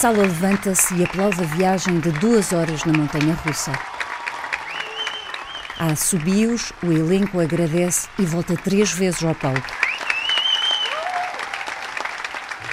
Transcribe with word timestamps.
sala 0.00 0.22
levanta-se 0.22 0.94
e 0.94 1.04
aplaude 1.04 1.42
a 1.42 1.44
viagem 1.44 2.00
de 2.00 2.10
duas 2.12 2.54
horas 2.54 2.82
na 2.86 2.92
montanha 2.94 3.34
russa. 3.34 3.70
Há 5.78 5.94
subios, 5.94 6.72
o 6.82 6.90
elenco 6.90 7.38
agradece 7.38 8.08
e 8.18 8.22
volta 8.22 8.56
três 8.56 8.90
vezes 8.92 9.22
ao 9.22 9.34
palco. 9.34 9.60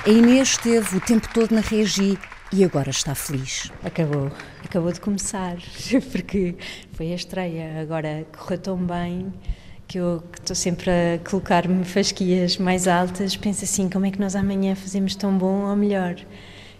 A 0.05 0.09
Inês 0.09 0.51
esteve 0.51 0.95
o 0.95 1.01
tempo 1.01 1.27
todo 1.33 1.53
na 1.53 1.59
regi 1.59 2.17
e 2.53 2.63
agora 2.63 2.91
está 2.91 3.13
feliz. 3.13 3.73
Acabou, 3.83 4.31
acabou 4.63 4.93
de 4.93 5.01
começar, 5.01 5.57
porque 6.13 6.55
foi 6.93 7.11
a 7.11 7.15
estreia, 7.15 7.81
agora 7.81 8.25
correu 8.37 8.57
tão 8.57 8.77
bem 8.77 9.33
que 9.85 9.97
eu 9.97 10.23
estou 10.33 10.55
sempre 10.55 10.89
a 10.89 11.29
colocar-me 11.29 11.83
fasquias 11.83 12.55
mais 12.57 12.87
altas, 12.87 13.35
penso 13.35 13.65
assim, 13.65 13.89
como 13.89 14.05
é 14.05 14.11
que 14.11 14.19
nós 14.21 14.33
amanhã 14.33 14.75
fazemos 14.75 15.13
tão 15.13 15.37
bom 15.37 15.65
ou 15.65 15.75
melhor? 15.75 16.15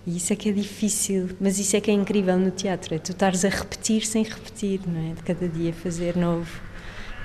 E 0.08 0.16
isso 0.16 0.32
é 0.32 0.38
que 0.38 0.48
é 0.48 0.54
difícil, 0.54 1.32
mas 1.38 1.60
isso 1.60 1.76
é 1.76 1.82
que 1.82 1.92
é 1.92 1.94
incrível 1.94 2.40
no 2.40 2.50
teatro, 2.50 2.96
é 2.96 2.98
tu 2.98 3.12
estares 3.12 3.44
a 3.44 3.50
repetir 3.50 4.06
sem 4.06 4.24
repetir, 4.24 4.80
não 4.88 5.12
é? 5.12 5.14
De 5.14 5.22
cada 5.22 5.50
dia 5.50 5.74
fazer 5.74 6.16
novo. 6.16 6.50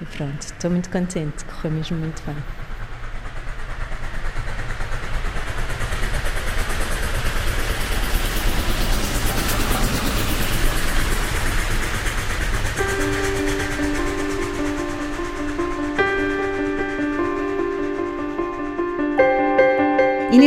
E 0.01 0.05
pronto, 0.05 0.43
estou 0.43 0.69
muito 0.69 0.91
contente, 0.91 1.45
correu 1.45 1.71
mesmo 1.71 1.97
muito 1.97 2.21
bem. 2.27 2.35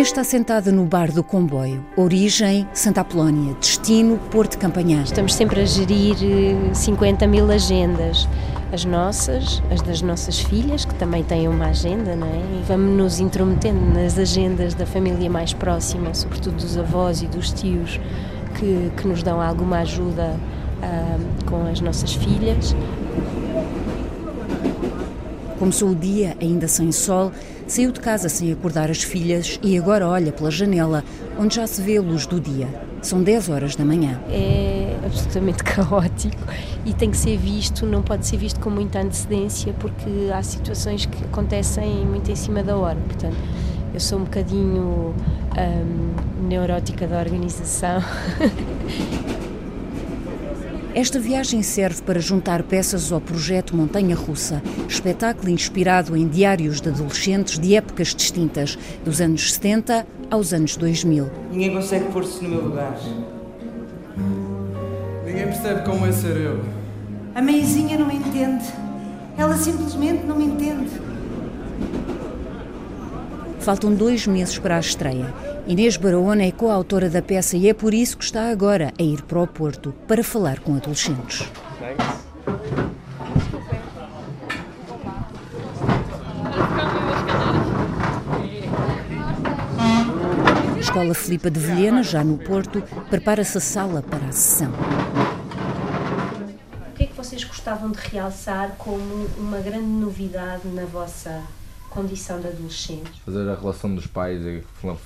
Está 0.05 0.23
sentada 0.23 0.71
no 0.71 0.85
bar 0.85 1.11
do 1.11 1.23
comboio. 1.23 1.83
Origem, 1.97 2.67
Santa 2.73 3.01
Apolónia. 3.01 3.55
Destino, 3.55 4.19
Porto 4.29 4.55
Campanhã. 4.59 5.01
Estamos 5.01 5.33
sempre 5.33 5.61
a 5.61 5.65
gerir 5.65 6.15
50 6.73 7.25
eh, 7.25 7.27
mil 7.27 7.49
agendas. 7.49 8.29
As 8.71 8.85
nossas, 8.85 9.63
as 9.71 9.81
das 9.81 10.03
nossas 10.03 10.39
filhas, 10.39 10.85
que 10.85 10.93
também 10.93 11.23
têm 11.23 11.47
uma 11.47 11.69
agenda, 11.69 12.15
não 12.15 12.27
é? 12.27 12.37
E 12.37 12.63
vamos 12.67 12.95
nos 12.95 13.19
intrometendo 13.19 13.79
nas 13.79 14.17
agendas 14.19 14.75
da 14.75 14.85
família 14.85 15.27
mais 15.27 15.53
próxima, 15.53 16.13
sobretudo 16.13 16.57
dos 16.57 16.77
avós 16.77 17.23
e 17.23 17.25
dos 17.25 17.51
tios, 17.51 17.99
que, 18.59 18.91
que 18.95 19.07
nos 19.07 19.23
dão 19.23 19.41
alguma 19.41 19.79
ajuda 19.79 20.35
ah, 20.83 21.17
com 21.47 21.65
as 21.67 21.81
nossas 21.81 22.13
filhas. 22.13 22.75
Começou 25.57 25.89
o 25.89 25.95
dia 25.95 26.37
ainda 26.39 26.67
sem 26.67 26.91
sol, 26.91 27.31
saiu 27.67 27.91
de 27.91 27.99
casa 27.99 28.29
sem 28.29 28.51
acordar 28.51 28.89
as 28.89 29.03
filhas 29.03 29.59
e 29.61 29.77
agora 29.77 30.07
olha 30.07 30.31
pela 30.31 30.51
janela, 30.51 31.03
onde 31.37 31.55
já 31.55 31.67
se 31.67 31.81
vê 31.81 31.97
a 31.97 32.01
luz 32.01 32.25
do 32.25 32.39
dia. 32.39 32.67
São 33.01 33.21
10 33.21 33.49
horas 33.49 33.75
da 33.75 33.85
manhã. 33.85 34.19
É 34.29 34.97
absolutamente 35.05 35.63
caótico 35.65 36.41
e 36.85 36.93
tem 36.93 37.11
que 37.11 37.17
ser 37.17 37.37
visto, 37.37 37.85
não 37.85 38.01
pode 38.01 38.25
ser 38.25 38.37
visto 38.37 38.59
com 38.59 38.69
muita 38.69 38.99
antecedência, 38.99 39.73
porque 39.73 40.09
há 40.33 40.41
situações 40.41 41.05
que 41.05 41.23
acontecem 41.25 42.05
muito 42.05 42.31
em 42.31 42.35
cima 42.35 42.63
da 42.63 42.75
hora. 42.75 42.97
Portanto, 43.05 43.37
eu 43.93 43.99
sou 43.99 44.19
um 44.19 44.23
bocadinho 44.23 45.13
hum, 45.57 46.47
neurótica 46.47 47.07
da 47.07 47.19
organização 47.19 48.01
Esta 50.95 51.19
viagem 51.19 51.61
serve 51.61 52.01
para 52.03 52.21
juntar 52.21 52.63
peças 52.63 53.11
ao 53.11 53.19
projeto 53.19 53.75
Montanha 53.75 54.15
Russa, 54.15 54.63
espetáculo 54.87 55.49
inspirado 55.49 56.15
em 56.15 56.25
diários 56.25 56.79
de 56.79 56.87
adolescentes 56.87 57.59
de 57.59 57.75
épocas 57.75 58.15
distintas, 58.15 58.79
dos 59.03 59.19
anos 59.19 59.55
70 59.55 60.07
aos 60.31 60.53
anos 60.53 60.77
2000. 60.77 61.29
Ninguém 61.51 61.73
consegue 61.73 62.05
pôr-se 62.13 62.41
no 62.41 62.49
meu 62.49 62.61
lugar. 62.61 62.97
Ninguém 65.25 65.47
percebe 65.47 65.83
como 65.83 66.05
é 66.05 66.13
ser 66.13 66.37
eu. 66.37 66.63
A 67.35 67.41
meizinha 67.41 67.97
não 67.97 68.07
me 68.07 68.15
entende. 68.15 68.63
Ela 69.37 69.57
simplesmente 69.57 70.25
não 70.25 70.37
me 70.37 70.45
entende. 70.45 70.91
Faltam 73.59 73.93
dois 73.93 74.25
meses 74.25 74.57
para 74.57 74.77
a 74.77 74.79
estreia 74.79 75.54
Inês 75.67 75.97
Barona 75.97 76.43
é 76.43 76.51
coautora 76.51 77.09
da 77.09 77.23
peça 77.23 77.57
e 77.57 77.67
é 77.67 77.73
por 77.73 77.91
isso 77.91 78.17
que 78.17 78.23
está 78.23 78.51
agora 78.51 78.93
a 78.99 79.01
ir 79.01 79.23
para 79.23 79.41
o 79.41 79.47
Porto 79.47 79.91
para 80.07 80.23
falar 80.23 80.59
com 80.59 80.75
adolescentes. 80.75 81.49
Escola 90.79 91.15
Filipa 91.15 91.49
de 91.49 91.59
Vilhena, 91.59 92.03
já 92.03 92.23
no 92.23 92.37
Porto, 92.37 92.83
prepara-se 93.09 93.57
a 93.57 93.61
sala 93.61 94.03
para 94.03 94.27
a 94.27 94.31
sessão. 94.31 94.71
O 96.91 96.93
que 96.95 97.05
é 97.05 97.07
que 97.07 97.13
vocês 97.13 97.43
gostavam 97.43 97.89
de 97.91 97.97
realçar 97.97 98.75
como 98.77 99.27
uma 99.35 99.57
grande 99.57 99.87
novidade 99.87 100.67
na 100.67 100.85
vossa 100.85 101.41
condição 101.95 102.41
de 102.41 102.47
adolescente. 102.47 103.21
Fazer 103.25 103.49
a 103.49 103.55
relação 103.55 103.95
dos 103.95 104.05
pais 104.05 104.41
e 104.45 104.61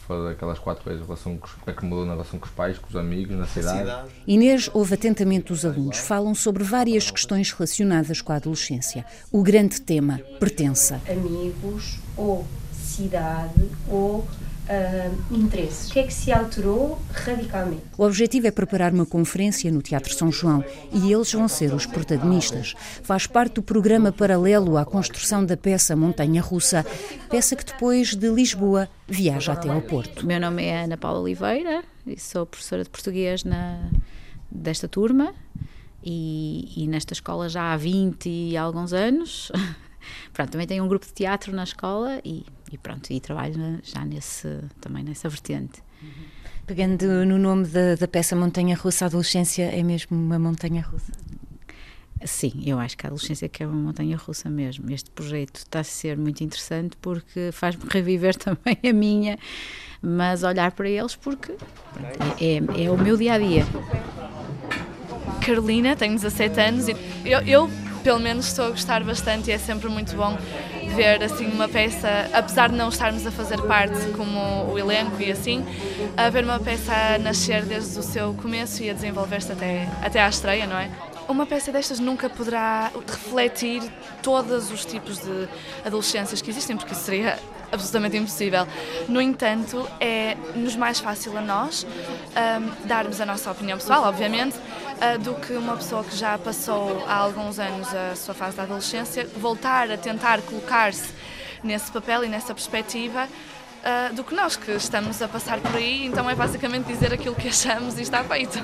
fazer 0.07 0.31
aquelas 0.31 0.57
quatro 0.57 0.83
coisas, 0.83 1.03
a 1.03 1.05
relação 1.05 1.38
com, 1.38 1.47
como 1.47 1.63
é 1.67 1.73
que 1.73 1.85
mudou 1.85 2.05
na 2.05 2.13
relação 2.13 2.39
com 2.39 2.47
os 2.47 2.51
pais, 2.51 2.79
com 2.79 2.89
os 2.89 2.95
amigos, 2.95 3.38
na 3.38 3.45
cidade. 3.45 4.11
Inês 4.25 4.69
ouve 4.73 4.95
atentamente 4.95 5.53
os 5.53 5.63
alunos. 5.63 6.00
Falam 6.00 6.33
sobre 6.33 6.63
várias 6.63 7.11
questões 7.11 7.51
relacionadas 7.51 8.22
com 8.22 8.33
a 8.33 8.38
adolescência. 8.38 9.05
O 9.31 9.44
grande 9.44 9.79
tema, 9.79 10.19
pertença. 10.39 11.00
Amigos 11.07 12.00
ou 12.17 12.45
cidade 12.73 13.69
ou 13.88 14.27
uh, 14.69 15.34
interesses. 15.34 15.90
O 15.90 15.94
que 15.94 16.00
é 16.00 16.03
que 16.03 16.13
se 16.13 16.31
alterou 16.31 17.00
radicalmente? 17.12 17.81
O 17.97 18.03
objetivo 18.03 18.47
é 18.47 18.52
preparar 18.52 18.94
uma 18.94 19.06
conferência 19.06 19.72
no 19.72 19.81
Teatro 19.81 20.13
São 20.13 20.31
João 20.31 20.63
e 20.94 21.12
eles 21.12 21.34
vão 21.34 21.47
ser 21.47 21.74
os 21.74 21.85
protagonistas. 21.85 22.75
Faz 23.03 23.25
parte 23.25 23.56
do 23.56 23.63
programa 23.63 24.12
paralelo 24.12 24.78
à 24.78 24.85
construção 24.85 25.44
da 25.44 25.57
peça 25.57 25.96
Montanha 25.96 26.41
Russa, 26.41 26.85
peça 27.30 27.56
que 27.56 27.66
depois 27.66 28.16
de 28.16 28.30
Lisboa 28.30 28.88
viaja 29.07 29.53
até 29.53 29.69
ao 29.69 29.81
Porto. 29.81 30.25
Meu 30.25 30.40
nome 30.40 30.63
é 30.63 30.84
Ana 30.84 30.97
Paula 30.97 31.19
Oliveira 31.19 31.84
e 32.06 32.19
sou 32.19 32.46
professora 32.46 32.84
de 32.84 32.90
português 32.90 33.44
na, 33.44 33.90
desta 34.50 34.88
turma. 34.88 35.34
E, 36.01 36.72
e, 36.78 36.88
nesta 36.88 37.12
escola 37.12 37.50
já 37.50 37.74
há 37.74 37.78
20 37.78 38.30
e 38.30 38.56
alguns 38.56 38.94
anos. 38.94 39.51
Pronto, 40.33 40.51
também 40.51 40.67
tenho 40.67 40.83
um 40.83 40.87
grupo 40.87 41.05
de 41.05 41.13
teatro 41.13 41.53
na 41.55 41.63
escola 41.63 42.21
e 42.23 42.45
e 42.71 42.77
pronto, 42.77 43.11
e 43.11 43.19
trabalho 43.19 43.79
já 43.83 44.05
nesse, 44.05 44.47
também 44.79 45.03
nessa 45.03 45.27
vertente. 45.27 45.81
Pegando 46.67 47.25
no 47.25 47.39
nome 47.39 47.65
da, 47.67 47.95
da 47.95 48.07
peça 48.07 48.35
Montanha 48.35 48.75
Russa, 48.75 49.05
a 49.05 49.07
adolescência 49.07 49.63
é 49.63 49.81
mesmo 49.81 50.15
uma 50.15 50.38
montanha 50.38 50.81
russa? 50.83 51.11
Sim, 52.23 52.61
eu 52.65 52.77
acho 52.77 52.97
que 52.97 53.07
a 53.07 53.09
adolescência 53.09 53.49
que 53.49 53.63
é 53.63 53.67
uma 53.67 53.75
montanha 53.75 54.15
russa 54.17 54.49
mesmo. 54.49 54.91
Este 54.91 55.09
projeto 55.09 55.57
está 55.57 55.79
a 55.79 55.83
ser 55.83 56.15
muito 56.15 56.43
interessante 56.43 56.95
porque 56.97 57.49
faz-me 57.51 57.85
reviver 57.89 58.35
também 58.35 58.77
a 58.88 58.93
minha, 58.93 59.39
mas 60.01 60.43
olhar 60.43 60.71
para 60.73 60.88
eles 60.88 61.15
porque 61.15 61.53
é, 62.39 62.57
é, 62.57 62.85
é 62.85 62.91
o 62.91 62.97
meu 62.97 63.17
dia 63.17 63.33
a 63.33 63.39
dia. 63.39 63.65
Carolina, 65.43 65.95
tenho 65.95 66.13
17 66.13 66.59
anos 66.59 66.88
e 66.88 66.95
eu, 67.25 67.39
eu, 67.41 67.69
pelo 68.03 68.19
menos, 68.19 68.47
estou 68.47 68.65
a 68.65 68.69
gostar 68.69 69.03
bastante 69.03 69.49
e 69.49 69.53
é 69.53 69.57
sempre 69.57 69.89
muito 69.89 70.15
bom 70.15 70.37
ver 70.95 71.24
assim 71.24 71.47
uma 71.47 71.68
peça, 71.68 72.29
apesar 72.33 72.69
de 72.69 72.75
não 72.75 72.89
estarmos 72.89 73.25
a 73.25 73.31
fazer 73.31 73.62
parte 73.63 73.97
como 74.15 74.71
o 74.71 74.77
elenco 74.77 75.21
e 75.21 75.31
assim, 75.31 75.65
a 76.18 76.29
ver 76.29 76.44
uma 76.44 76.59
peça 76.59 76.94
a 77.15 77.18
nascer 77.18 77.63
desde 77.65 78.00
o 78.00 78.03
seu 78.03 78.33
começo 78.33 78.83
e 78.83 78.89
a 78.89 78.94
desenvolver-se 78.94 79.51
até, 79.51 79.88
até 80.01 80.21
à 80.21 80.29
estreia, 80.29 80.65
não 80.65 80.77
é? 80.77 80.89
Uma 81.27 81.45
peça 81.45 81.71
destas 81.71 82.00
nunca 82.00 82.27
poderá 82.27 82.91
refletir 83.07 83.83
todos 84.24 84.71
os 84.71 84.83
tipos 84.83 85.19
de 85.19 85.47
adolescências 85.85 86.41
que 86.41 86.50
existem, 86.50 86.75
porque 86.75 86.94
isso 86.94 87.03
seria 87.03 87.38
absolutamente 87.71 88.18
impossível. 88.18 88.68
No 89.07 89.21
entanto, 89.21 89.88
é-nos 90.00 90.75
mais 90.75 91.00
fácil 91.00 91.38
a 91.38 91.41
nós 91.41 91.85
um, 91.85 92.88
darmos 92.88 93.21
a 93.21 93.27
nossa 93.27 93.51
opinião 93.51 93.77
pessoal, 93.77 94.06
obviamente, 94.06 94.56
do 95.22 95.34
que 95.36 95.54
uma 95.54 95.75
pessoa 95.75 96.04
que 96.04 96.16
já 96.16 96.38
passou 96.38 97.04
há 97.07 97.16
alguns 97.16 97.60
anos 97.60 97.88
a 97.94 98.16
sua 98.16 98.34
fase 98.34 98.57
da 98.57 98.63
adolescência 98.63 99.28
voltar 99.38 99.90
a 99.92 99.98
tentar 99.98 100.42
colocar-se 100.42 101.13
nesse 101.63 101.92
papel 101.92 102.24
e 102.24 102.28
nessa 102.28 102.54
perspectiva. 102.54 103.28
Uh, 103.80 104.13
do 104.13 104.25
que 104.25 104.36
nós 104.36 104.57
que 104.57 104.72
estamos 104.72 105.22
a 105.22 105.28
passar 105.30 105.57
por 105.62 105.78
aí, 105.78 106.06
então 106.06 106.30
é 106.30 106.36
basicamente 106.36 106.88
dizer 106.88 107.13
aquilo 107.13 107.34
que 107.34 107.48
achamos 107.48 107.98
e 107.98 108.01
está 108.01 108.22
feito. 108.25 108.60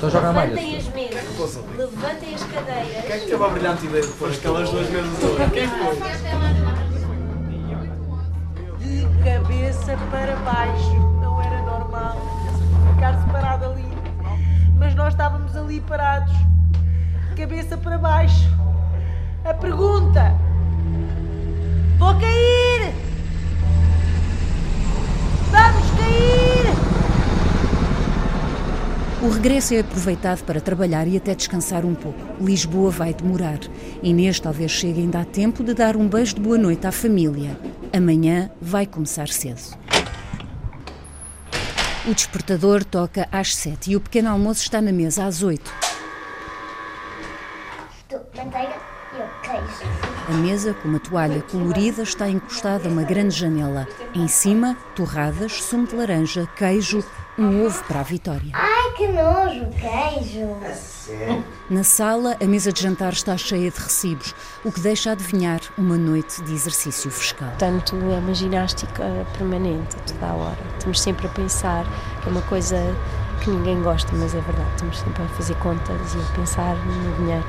Levantem 0.00 0.78
as 0.78 0.88
mesas, 0.88 1.58
levantem 1.76 2.34
as 2.34 2.44
cadeiras. 2.44 3.04
Quem 3.04 3.16
é 3.16 3.18
que 3.18 3.26
teve 3.26 3.44
a 3.44 3.48
brilhante 3.48 3.84
ideia 3.84 4.02
de 4.02 4.12
pôr 4.14 4.30
aquelas 4.30 4.70
duas 4.70 4.88
mesas 4.88 5.10
Quem 5.52 5.68
foi? 5.68 6.80
cabeça 9.22 9.96
para 10.10 10.36
baixo. 10.36 11.19
Nós 15.00 15.14
estávamos 15.14 15.56
ali 15.56 15.80
parados, 15.80 16.30
cabeça 17.34 17.74
para 17.74 17.96
baixo. 17.96 18.50
A 19.46 19.54
pergunta: 19.54 20.34
Vou 21.98 22.14
cair! 22.20 22.92
Vamos 25.50 25.90
cair! 25.92 26.50
regresso 29.32 29.72
é 29.72 29.80
aproveitado 29.80 30.44
para 30.44 30.60
trabalhar 30.60 31.08
e 31.08 31.16
até 31.16 31.34
descansar 31.34 31.86
um 31.86 31.94
pouco. 31.94 32.18
Lisboa 32.38 32.90
vai 32.90 33.14
demorar. 33.14 33.58
Inês 34.02 34.38
talvez 34.38 34.70
chegue 34.70 35.00
ainda 35.00 35.20
a 35.20 35.24
tempo 35.24 35.64
de 35.64 35.72
dar 35.72 35.96
um 35.96 36.06
beijo 36.06 36.34
de 36.34 36.42
boa 36.42 36.58
noite 36.58 36.86
à 36.86 36.92
família. 36.92 37.58
Amanhã 37.90 38.50
vai 38.60 38.84
começar 38.84 39.28
cedo. 39.28 39.79
O 42.10 42.14
despertador 42.14 42.82
toca 42.82 43.28
às 43.30 43.54
sete 43.54 43.92
e 43.92 43.94
o 43.94 44.00
pequeno 44.00 44.30
almoço 44.30 44.62
está 44.62 44.82
na 44.82 44.90
mesa 44.90 45.26
às 45.26 45.44
oito. 45.44 45.72
Manteiga 48.36 48.74
e 49.14 49.20
eu 49.20 49.28
queijo. 49.42 49.84
A 50.28 50.32
mesa, 50.32 50.74
com 50.74 50.88
uma 50.88 50.98
toalha 50.98 51.40
colorida, 51.42 52.02
está 52.02 52.28
encostada 52.28 52.88
a 52.88 52.90
uma 52.90 53.04
grande 53.04 53.36
janela. 53.36 53.86
Em 54.12 54.26
cima, 54.26 54.76
torradas, 54.96 55.62
sumo 55.62 55.86
de 55.86 55.94
laranja, 55.94 56.48
queijo, 56.56 57.04
um 57.40 57.64
ovo 57.64 57.82
para 57.84 58.00
a 58.00 58.02
Vitória. 58.02 58.50
Ai, 58.52 58.92
que 58.96 59.08
nojo, 59.08 59.66
queijo. 59.70 60.56
Na 61.70 61.82
sala, 61.82 62.36
a 62.40 62.44
mesa 62.44 62.70
de 62.70 62.82
jantar 62.82 63.14
está 63.14 63.34
cheia 63.36 63.70
de 63.70 63.78
recibos, 63.78 64.34
o 64.62 64.70
que 64.70 64.80
deixa 64.80 65.12
adivinhar 65.12 65.60
uma 65.78 65.96
noite 65.96 66.42
de 66.42 66.52
exercício 66.52 67.10
fiscal. 67.10 67.48
Portanto, 67.48 67.96
é 67.96 68.18
uma 68.18 68.34
ginástica 68.34 69.26
permanente, 69.38 69.96
a 69.96 70.00
toda 70.00 70.26
a 70.26 70.34
hora. 70.34 70.58
Estamos 70.76 71.00
sempre 71.00 71.26
a 71.26 71.30
pensar, 71.30 71.86
que 72.22 72.28
é 72.28 72.32
uma 72.32 72.42
coisa 72.42 72.76
que 73.42 73.48
ninguém 73.48 73.82
gosta, 73.82 74.12
mas 74.12 74.34
é 74.34 74.40
verdade. 74.40 74.70
Estamos 74.72 74.98
sempre 74.98 75.22
a 75.22 75.28
fazer 75.28 75.54
contas 75.56 76.14
e 76.14 76.18
a 76.18 76.36
pensar 76.36 76.76
no 76.76 77.16
dinheiro. 77.16 77.46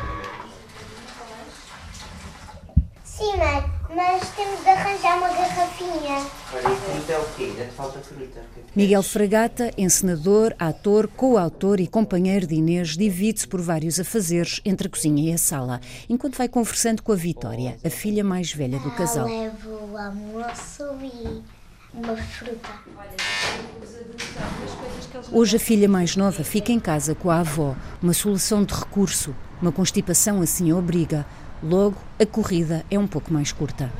Sim, 3.03 3.38
mãe, 3.38 3.71
mas 3.93 4.23
temos 4.41 4.63
de 4.63 4.69
arranjar 4.69 5.17
uma 5.17 5.27
garrafinha. 5.29 6.25
Olha, 6.53 6.75
fruta 6.75 7.13
é 7.13 7.19
o 7.19 7.25
quê? 7.35 7.43
Ainda 7.43 7.65
te 7.65 7.73
falta 7.73 7.99
fruta. 7.99 8.39
É 8.39 8.61
Miguel 8.75 9.03
Fragata, 9.03 9.71
encenador, 9.77 10.55
ator, 10.57 11.07
coautor 11.07 11.79
e 11.79 11.85
companheiro 11.88 12.47
de 12.47 12.55
Inês, 12.55 12.97
divide-se 12.97 13.47
por 13.47 13.61
vários 13.61 13.99
afazeres 13.99 14.59
entre 14.65 14.88
a 14.88 14.89
cozinha 14.89 15.31
e 15.31 15.33
a 15.33 15.38
sala, 15.38 15.79
enquanto 16.09 16.38
vai 16.38 16.47
conversando 16.47 17.03
com 17.03 17.11
a 17.11 17.15
Vitória, 17.15 17.77
a 17.85 17.89
filha 17.89 18.23
mais 18.23 18.51
velha 18.51 18.79
do 18.79 18.89
casal. 18.91 19.27
Levo 19.27 19.91
o 19.91 19.97
almoço 19.97 20.85
e 21.03 21.43
uma 21.93 22.17
fruta. 22.17 22.69
Hoje 25.31 25.57
a 25.57 25.59
filha 25.59 25.88
mais 25.88 26.15
nova 26.15 26.43
fica 26.43 26.71
em 26.71 26.79
casa 26.79 27.13
com 27.13 27.29
a 27.29 27.39
avó, 27.39 27.75
uma 28.01 28.13
solução 28.13 28.63
de 28.63 28.73
recurso. 28.73 29.35
Uma 29.61 29.71
constipação 29.71 30.41
assim 30.41 30.73
obriga. 30.73 31.23
Logo, 31.63 31.96
a 32.19 32.25
corrida 32.25 32.84
é 32.90 32.98
um 32.98 33.06
pouco 33.06 33.31
mais 33.31 33.52
curta. 33.52 33.92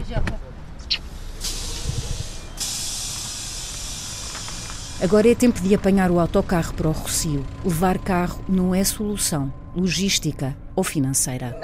Agora 5.04 5.30
é 5.30 5.36
tempo 5.36 5.60
de 5.62 5.74
apanhar 5.74 6.10
o 6.12 6.20
autocarro 6.20 6.74
para 6.74 6.88
o 6.88 6.92
Rocio. 6.92 7.46
Levar 7.64 7.98
carro 8.00 8.40
não 8.48 8.74
é 8.74 8.84
solução, 8.84 9.54
logística 9.76 10.56
ou 10.76 10.84
financeira. 10.84 11.56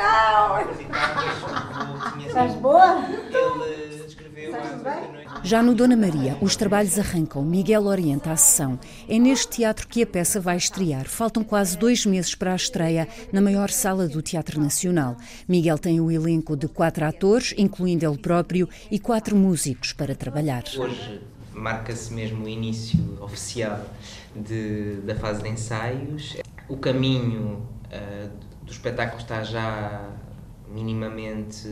Estás 2.26 2.54
boa? 2.56 3.04
Ele 3.08 4.06
escreveu 4.08 4.56
às 4.56 4.72
oito 4.72 4.84
da 4.84 4.96
noite. 5.02 5.27
Já 5.48 5.64
no 5.64 5.74
Dona 5.74 5.96
Maria, 5.96 6.36
os 6.42 6.58
trabalhos 6.58 7.00
arrancam. 7.00 7.42
Miguel 7.42 7.86
orienta 7.86 8.32
a 8.34 8.36
sessão. 8.36 8.78
É 9.08 9.18
neste 9.18 9.48
teatro 9.48 9.88
que 9.88 10.04
a 10.04 10.06
peça 10.06 10.42
vai 10.42 10.58
estrear. 10.58 11.08
Faltam 11.08 11.42
quase 11.42 11.78
dois 11.78 12.06
meses 12.06 12.36
para 12.36 12.52
a 12.52 12.56
estreia 12.58 13.08
na 13.32 13.40
maior 13.40 13.70
sala 13.70 14.10
do 14.10 14.22
Teatro 14.22 14.60
Nacional. 14.60 15.16
Miguel 15.48 15.78
tem 15.80 16.02
o 16.02 16.12
elenco 16.12 16.58
de 16.58 16.68
quatro 16.68 17.06
atores, 17.06 17.54
incluindo 17.58 18.06
ele 18.06 18.18
próprio, 18.18 18.68
e 18.92 19.00
quatro 19.00 19.38
músicos 19.38 19.94
para 19.94 20.14
trabalhar. 20.14 20.64
Hoje 20.78 21.22
marca-se 21.54 22.14
mesmo 22.14 22.44
o 22.44 22.50
início 22.50 23.00
oficial 23.22 23.86
de- 24.36 24.98
da 25.06 25.16
fase 25.16 25.42
de 25.42 25.48
ensaios. 25.48 26.36
O 26.68 26.76
caminho 26.76 27.66
ah, 27.90 28.28
do 28.64 28.70
espetáculo 28.74 29.22
está 29.22 29.42
já 29.44 30.10
minimamente 30.70 31.68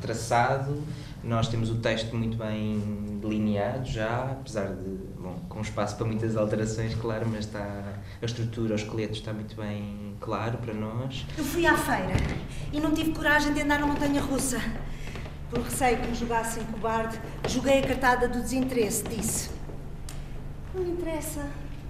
traçado. 0.00 0.82
Nós 1.22 1.48
temos 1.48 1.70
o 1.70 1.76
texto 1.76 2.16
muito 2.16 2.36
bem 2.36 3.18
delineado 3.20 3.84
já, 3.84 4.30
apesar 4.30 4.68
de, 4.68 4.90
bom, 5.18 5.38
com 5.48 5.60
espaço 5.60 5.96
para 5.96 6.06
muitas 6.06 6.36
alterações, 6.36 6.94
claro, 6.94 7.26
mas 7.28 7.46
está, 7.46 7.84
a 8.20 8.24
estrutura, 8.24 8.72
o 8.72 8.76
esqueleto 8.76 9.12
está 9.12 9.32
muito 9.32 9.54
bem 9.56 10.16
claro 10.20 10.58
para 10.58 10.72
nós. 10.72 11.26
Eu 11.36 11.44
fui 11.44 11.66
à 11.66 11.76
feira 11.76 12.14
e 12.72 12.80
não 12.80 12.92
tive 12.92 13.12
coragem 13.12 13.52
de 13.52 13.62
andar 13.62 13.80
na 13.80 13.86
montanha 13.86 14.20
russa. 14.20 14.58
Por 15.50 15.60
receio 15.60 15.98
que 15.98 16.08
me 16.08 16.14
jogassem 16.14 16.62
cobarde, 16.64 17.20
joguei 17.48 17.80
a 17.80 17.86
cartada 17.86 18.28
do 18.28 18.40
desinteresse. 18.40 19.02
Disse: 19.04 19.50
Não 20.72 20.82
me 20.84 20.92
interessa, 20.92 21.44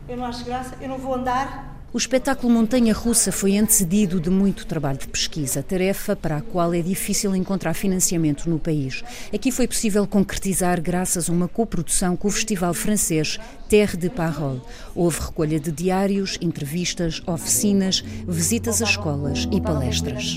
eu 0.09 0.17
não 0.17 0.25
acho 0.25 0.45
graça, 0.45 0.77
eu 0.81 0.89
não 0.89 0.97
vou 0.97 1.15
andar. 1.15 1.70
O 1.93 1.99
espetáculo 1.99 2.53
Montanha 2.53 2.95
Russa 2.95 3.33
foi 3.33 3.59
antecedido 3.59 4.21
de 4.21 4.31
muito 4.31 4.65
trabalho 4.65 4.97
de 4.97 5.09
pesquisa, 5.09 5.61
tarefa 5.61 6.15
para 6.15 6.37
a 6.37 6.41
qual 6.41 6.73
é 6.73 6.81
difícil 6.81 7.35
encontrar 7.35 7.75
financiamento 7.75 8.49
no 8.49 8.61
país. 8.61 9.03
Aqui 9.35 9.51
foi 9.51 9.67
possível 9.67 10.07
concretizar 10.07 10.81
graças 10.81 11.29
a 11.29 11.33
uma 11.33 11.49
coprodução 11.49 12.17
com 12.17 12.29
o 12.29 12.31
festival 12.31 12.73
francês 12.75 13.41
Terre 13.69 13.97
de 13.97 14.09
Parole. 14.09 14.63
Houve 14.95 15.19
recolha 15.19 15.59
de 15.59 15.73
diários, 15.73 16.39
entrevistas, 16.41 17.21
oficinas, 17.27 18.05
visitas 18.25 18.81
a 18.81 18.85
escolas 18.85 19.49
e 19.51 19.61
palestras. 19.61 20.37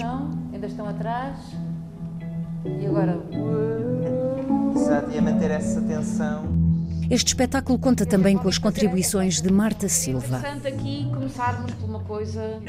Ainda 0.51 0.65
estão 0.65 0.87
atrás. 0.87 1.37
E 2.65 2.87
agora? 2.87 3.21
Exato, 4.75 5.11
e 5.11 5.19
a 5.19 5.21
manter 5.21 5.51
essa 5.51 5.79
tensão. 5.81 6.72
Este 7.09 7.27
espetáculo 7.27 7.77
conta 7.77 8.05
também 8.05 8.37
com 8.37 8.47
as 8.47 8.57
contribuições 8.57 9.41
de 9.41 9.51
Marta 9.51 9.89
Silva. 9.89 10.37
Interessante 10.37 10.67
aqui 10.67 11.07
começarmos 11.09 11.71
por 11.73 11.89
uma 11.89 11.99
coisa 11.99 12.61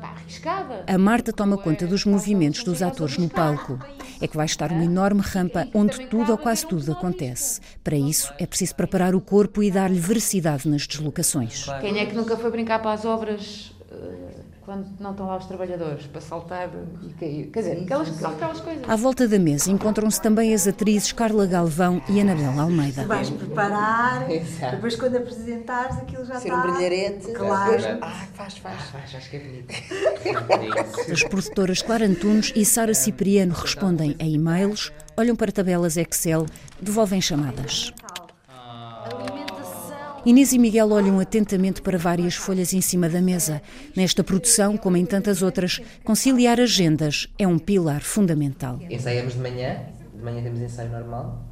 arriscada. 0.00 0.84
A 0.86 0.98
Marta 0.98 1.32
toma 1.32 1.58
conta 1.58 1.86
dos 1.86 2.04
movimentos 2.04 2.62
dos 2.64 2.82
atores 2.82 3.18
no 3.18 3.28
palco. 3.28 3.78
É 4.20 4.26
que 4.26 4.36
vai 4.36 4.46
estar 4.46 4.70
uma 4.70 4.84
enorme 4.84 5.20
rampa 5.20 5.66
onde 5.74 6.06
tudo 6.06 6.32
ou 6.32 6.38
quase 6.38 6.66
tudo 6.66 6.92
acontece. 6.92 7.60
Para 7.82 7.96
isso, 7.96 8.32
é 8.38 8.46
preciso 8.46 8.74
preparar 8.74 9.14
o 9.14 9.20
corpo 9.20 9.62
e 9.62 9.70
dar-lhe 9.70 9.98
veracidade 9.98 10.68
nas 10.68 10.86
deslocações. 10.86 11.66
Quem 11.80 11.98
é 11.98 12.06
que 12.06 12.14
nunca 12.14 12.36
foi 12.36 12.50
brincar 12.50 12.80
para 12.80 12.92
as 12.92 13.04
obras 13.04 13.72
eh, 13.90 14.31
quando 14.64 14.86
não 15.00 15.10
estão 15.10 15.26
lá 15.26 15.36
os 15.36 15.46
trabalhadores 15.46 16.06
para 16.06 16.20
saltar 16.20 16.70
e 17.02 17.08
cair? 17.14 17.50
Quer 17.50 17.58
dizer, 17.60 17.82
aquelas, 17.82 18.24
aquelas 18.24 18.60
coisas. 18.60 18.88
À 18.88 18.96
volta 18.96 19.26
da 19.26 19.38
mesa 19.38 19.70
encontram-se 19.70 20.20
também 20.20 20.54
as 20.54 20.66
atrizes 20.66 21.12
Carla 21.12 21.46
Galvão 21.46 22.00
e 22.08 22.20
Anabela 22.20 22.62
Almeida. 22.62 23.04
Vais 23.06 23.28
preparar, 23.30 24.30
Exato. 24.30 24.76
depois 24.76 24.96
quando 24.96 25.16
apresentares 25.16 25.96
aquilo 25.98 26.24
já 26.24 26.36
Ser 26.36 26.48
está. 26.48 26.58
um 26.58 26.72
brilharete. 26.72 27.32
Claro. 27.32 27.72
Depois, 27.72 27.98
ah, 28.02 28.26
faz, 28.34 28.58
faz. 28.58 28.78
Acho, 28.94 29.16
acho 29.16 29.30
que 29.30 29.36
é 29.36 29.40
bonito. 29.40 31.12
As 31.12 31.22
produtoras 31.24 31.82
Clara 31.82 32.06
Antunes 32.06 32.52
e 32.54 32.64
Sara 32.64 32.94
Cipriano 32.94 33.54
respondem 33.54 34.16
a 34.20 34.24
e-mails, 34.24 34.92
olham 35.16 35.34
para 35.34 35.50
tabelas 35.52 35.96
Excel, 35.96 36.46
devolvem 36.80 37.20
chamadas. 37.20 37.92
Inês 40.24 40.52
e 40.52 40.58
Miguel 40.58 40.92
olham 40.92 41.18
atentamente 41.18 41.82
para 41.82 41.98
várias 41.98 42.36
folhas 42.36 42.72
em 42.72 42.80
cima 42.80 43.08
da 43.08 43.20
mesa. 43.20 43.60
Nesta 43.96 44.22
produção, 44.22 44.76
como 44.76 44.96
em 44.96 45.04
tantas 45.04 45.42
outras, 45.42 45.80
conciliar 46.04 46.60
agendas 46.60 47.28
é 47.36 47.44
um 47.44 47.58
pilar 47.58 48.02
fundamental. 48.02 48.78
Ensaiamos 48.88 49.34
de 49.34 49.40
manhã, 49.40 49.80
de 50.14 50.22
manhã 50.22 50.40
temos 50.40 50.60
ensaio 50.60 50.90
normal. 50.90 51.44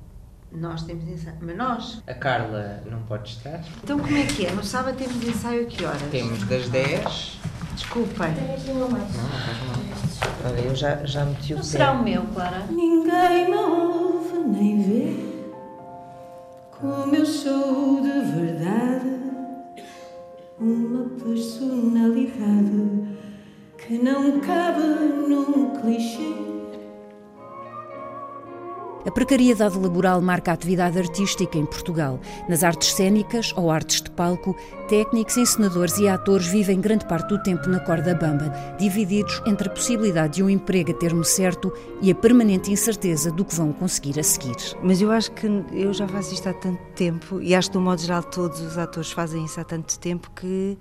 Nós 0.53 0.85
temos 0.85 1.05
ensaio. 1.09 1.37
Mas 1.41 1.57
nós? 1.57 2.03
A 2.07 2.15
Carla 2.15 2.85
não 2.89 3.03
pode 3.03 3.31
estar. 3.31 3.61
Então 3.83 3.99
como 3.99 4.17
é 4.17 4.25
que 4.25 4.47
é? 4.47 4.53
No 4.53 4.63
sábado 4.63 4.97
temos 4.97 5.17
ensaio 5.27 5.63
a 5.63 5.65
que 5.65 5.85
horas? 5.85 6.03
Temos 6.13 6.45
das 6.45 6.69
10. 6.69 7.41
Desculpem. 7.75 8.29
Olha, 10.45 10.61
eu 10.61 10.77
já, 10.77 11.05
já 11.05 11.25
meti 11.25 11.55
o 11.55 11.57
pé. 11.57 11.63
Será 11.65 11.91
o 11.93 12.05
meu, 12.05 12.23
Clara? 12.27 12.67
Ninguém 12.71 13.51
me 13.51 13.57
ouve 13.57 14.39
nem 14.49 14.83
vê 14.83 15.30
como 16.81 17.15
eu 17.15 17.27
sou 17.27 18.01
de 18.01 18.21
verdade. 18.35 19.21
Uma 20.59 21.11
personalidade 21.23 22.81
que 23.77 23.99
não 23.99 24.41
cabe 24.41 24.83
num 25.29 25.71
clichê. 25.81 26.50
A 29.07 29.11
precariedade 29.11 29.79
laboral 29.79 30.21
marca 30.21 30.51
a 30.51 30.55
atividade 30.55 30.99
artística 30.99 31.57
em 31.57 31.65
Portugal. 31.65 32.21
Nas 32.47 32.63
artes 32.63 32.93
cênicas 32.93 33.51
ou 33.57 33.71
artes 33.71 34.03
de 34.03 34.11
palco, 34.11 34.55
técnicos, 34.89 35.39
encenadores 35.39 35.97
e 35.97 36.07
atores 36.07 36.47
vivem 36.47 36.83
grande 36.83 37.07
parte 37.07 37.29
do 37.29 37.43
tempo 37.43 37.67
na 37.67 37.81
corda 37.81 38.15
bamba, 38.15 38.53
divididos 38.79 39.41
entre 39.47 39.69
a 39.69 39.73
possibilidade 39.73 40.35
de 40.35 40.43
um 40.43 40.51
emprego 40.51 40.91
a 40.91 40.95
termo 40.95 41.25
certo 41.25 41.73
e 42.03 42.11
a 42.11 42.15
permanente 42.15 42.71
incerteza 42.71 43.33
do 43.33 43.43
que 43.43 43.55
vão 43.55 43.73
conseguir 43.73 44.21
a 44.21 44.23
seguir. 44.23 44.57
Mas 44.83 45.01
eu 45.01 45.11
acho 45.11 45.33
que 45.33 45.47
eu 45.73 45.95
já 45.95 46.07
faço 46.07 46.35
isto 46.35 46.51
há 46.51 46.53
tanto 46.53 46.83
tempo 46.95 47.41
e 47.41 47.55
acho 47.55 47.71
que, 47.71 47.73
de 47.73 47.79
um 47.79 47.85
modo 47.85 48.03
geral, 48.03 48.23
todos 48.23 48.61
os 48.61 48.77
atores 48.77 49.11
fazem 49.11 49.47
isso 49.47 49.59
há 49.59 49.65
tanto 49.65 49.99
tempo 49.99 50.31
que 50.33 50.77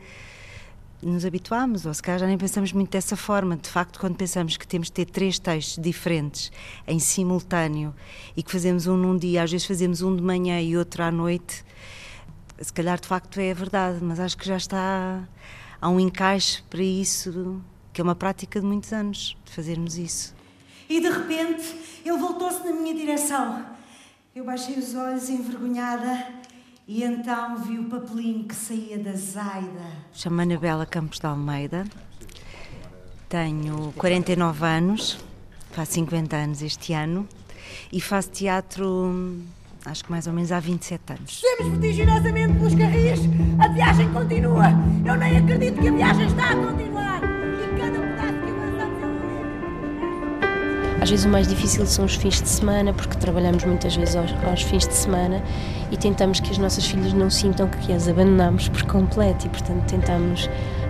nos 1.02 1.26
habituámos, 1.26 1.86
ou 1.86 1.94
se 1.94 2.02
calhar 2.02 2.20
já 2.20 2.28
nem 2.28 2.38
pensamos 2.38 2.74
muito 2.74 2.92
dessa 2.92 3.16
forma. 3.16 3.56
De 3.56 3.70
facto, 3.70 4.00
quando 4.00 4.16
pensamos 4.16 4.58
que 4.58 4.68
temos 4.68 4.88
de 4.88 4.94
ter 4.94 5.06
três 5.06 5.40
textos 5.40 5.82
diferentes 5.82 6.52
em 6.88 7.00
simultâneo 7.00 7.94
e 8.36 8.44
que 8.44 8.52
fazemos 8.52 8.88
um 8.88 8.98
num 8.98 9.18
dia, 9.18 9.44
às 9.44 9.52
vezes 9.52 9.66
fazemos 9.66 10.02
um 10.02 10.16
de 10.16 10.22
manhã 10.22 10.62
e 10.62 10.78
outro 10.78 11.04
à 11.04 11.12
noite, 11.12 11.64
se 12.62 12.74
calhar 12.74 13.00
de 13.00 13.08
facto 13.08 13.40
é 13.40 13.54
verdade, 13.54 14.00
mas 14.02 14.20
acho 14.20 14.38
que 14.38 14.46
já 14.46 14.58
está 14.58 15.24
há 15.82 15.90
um 15.90 16.00
encaixe 16.00 16.62
para 16.70 16.84
isso, 16.84 17.62
que 17.94 18.02
é 18.02 18.04
uma 18.04 18.16
prática 18.16 18.60
de 18.60 18.66
muitos 18.66 18.92
anos, 18.92 19.38
de 19.46 19.52
fazermos 19.52 19.98
isso. 19.98 20.36
E 20.90 21.00
de 21.00 21.10
repente 21.10 21.76
ele 22.04 22.18
voltou-se 22.18 22.64
na 22.66 22.74
minha 22.74 22.94
direção. 22.94 23.66
Eu 24.36 24.44
baixei 24.44 24.78
os 24.78 24.94
olhos 24.94 25.30
envergonhada 25.30 26.39
e 26.90 27.04
então 27.04 27.56
vi 27.60 27.78
o 27.78 27.84
papelinho 27.84 28.46
que 28.46 28.56
saía 28.56 28.98
da 28.98 29.14
Zaida. 29.14 29.92
Chamo-me 30.12 30.42
Anabela 30.42 30.88
Campos 30.88 31.20
de 31.20 31.28
Almeida, 31.28 31.86
tenho 33.30 33.94
49 33.96 34.66
anos, 34.66 35.20
faço 35.70 35.94
50 35.94 36.36
anos 36.36 36.64
este 36.64 36.94
ano 36.94 37.30
e 37.94 38.02
faço 38.02 38.32
teatro 38.32 39.40
acho 39.86 40.04
que 40.04 40.10
mais 40.10 40.26
ou 40.26 40.34
menos 40.34 40.52
há 40.52 40.60
27 40.60 41.14
anos. 41.14 41.42
Descemos 41.42 41.72
vertiginosamente 41.74 42.54
pelos 42.58 42.74
carris, 42.74 43.20
a 43.60 43.68
viagem 43.68 44.12
continua. 44.12 44.70
Eu 45.06 45.16
nem 45.16 45.38
acredito 45.38 45.80
que 45.80 45.90
a 45.90 45.92
viagem 45.92 46.26
está 46.26 46.50
a 46.50 46.56
continuar. 46.56 47.19
Às 51.02 51.10
vezes 51.10 51.26
o 51.26 51.30
mais 51.30 51.48
difícil 51.48 51.86
são 51.86 52.06
os 52.06 52.16
fins 52.16 52.42
de 52.42 52.50
semana, 52.50 52.94
porque 52.94 53.18
trabalhamos 53.18 53.64
muitas 53.64 53.96
vezes 53.96 54.16
aos, 54.16 54.32
aos 54.44 54.62
fins 54.62 54.88
de 54.88 54.94
semana 54.94 55.42
e 55.92 55.98
tentamos 55.98 56.40
que 56.40 56.52
as 56.52 56.58
nossas 56.58 56.86
filhas 56.86 57.14
não 57.14 57.30
sintam 57.30 57.70
que 57.70 57.94
as 57.94 58.08
abandonamos 58.08 58.68
por 58.68 58.84
completo 58.84 59.48
e, 59.48 59.50
portanto, 59.50 59.86
tentamos 59.88 60.50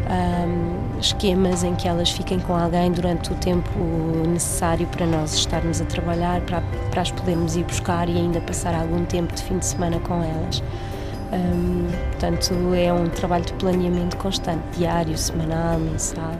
um, 0.10 1.00
esquemas 1.00 1.64
em 1.64 1.76
que 1.76 1.88
elas 1.88 2.10
fiquem 2.10 2.40
com 2.40 2.56
alguém 2.56 2.92
durante 2.92 3.32
o 3.32 3.36
tempo 3.36 3.70
necessário 4.28 4.88
para 4.88 5.06
nós 5.06 5.34
estarmos 5.34 5.80
a 5.80 5.86
trabalhar, 5.86 6.42
para, 6.42 6.62
para 6.90 7.02
as 7.02 7.12
podermos 7.12 7.56
ir 7.56 7.64
buscar 7.64 8.10
e 8.10 8.18
ainda 8.18 8.42
passar 8.42 8.74
algum 8.74 9.06
tempo 9.06 9.34
de 9.36 9.44
fim 9.44 9.60
de 9.60 9.66
semana 9.66 10.00
com 10.00 10.24
elas. 10.24 10.64
Um, 11.32 11.88
portanto, 12.12 12.74
é 12.74 12.92
um 12.92 13.08
trabalho 13.08 13.46
de 13.46 13.54
planeamento 13.54 14.18
constante, 14.18 14.64
diário, 14.76 15.16
semanal, 15.16 15.78
mensal. 15.78 16.34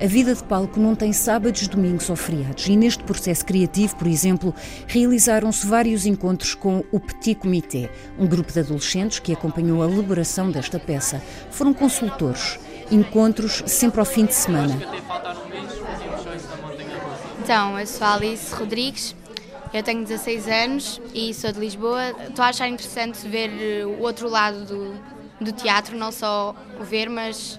A 0.00 0.06
vida 0.06 0.32
de 0.32 0.44
palco 0.44 0.78
não 0.78 0.94
tem 0.94 1.12
sábados, 1.12 1.66
domingos 1.66 2.08
ou 2.08 2.14
feriados 2.14 2.68
e 2.68 2.76
neste 2.76 3.02
processo 3.02 3.44
criativo, 3.44 3.96
por 3.96 4.06
exemplo, 4.06 4.54
realizaram-se 4.86 5.66
vários 5.66 6.06
encontros 6.06 6.54
com 6.54 6.84
o 6.92 7.00
Petit 7.00 7.34
Comité, 7.34 7.90
um 8.16 8.24
grupo 8.24 8.52
de 8.52 8.60
adolescentes 8.60 9.18
que 9.18 9.32
acompanhou 9.32 9.82
a 9.82 9.90
elaboração 9.90 10.52
desta 10.52 10.78
peça. 10.78 11.20
Foram 11.50 11.74
consultores, 11.74 12.60
encontros 12.92 13.64
sempre 13.66 13.98
ao 13.98 14.06
fim 14.06 14.24
de 14.24 14.34
semana. 14.34 14.78
Então, 17.42 17.76
eu 17.76 17.86
sou 17.86 18.06
Alice 18.06 18.54
Rodrigues, 18.54 19.16
eu 19.74 19.82
tenho 19.82 20.04
16 20.04 20.46
anos 20.46 21.00
e 21.12 21.34
sou 21.34 21.50
de 21.50 21.58
Lisboa. 21.58 22.14
Estou 22.28 22.44
a 22.44 22.50
achar 22.50 22.68
interessante 22.68 23.26
ver 23.26 23.84
o 23.84 24.00
outro 24.02 24.28
lado 24.28 24.64
do, 24.64 24.94
do 25.40 25.50
teatro, 25.50 25.96
não 25.96 26.12
só 26.12 26.54
o 26.80 26.84
ver, 26.84 27.10
mas 27.10 27.58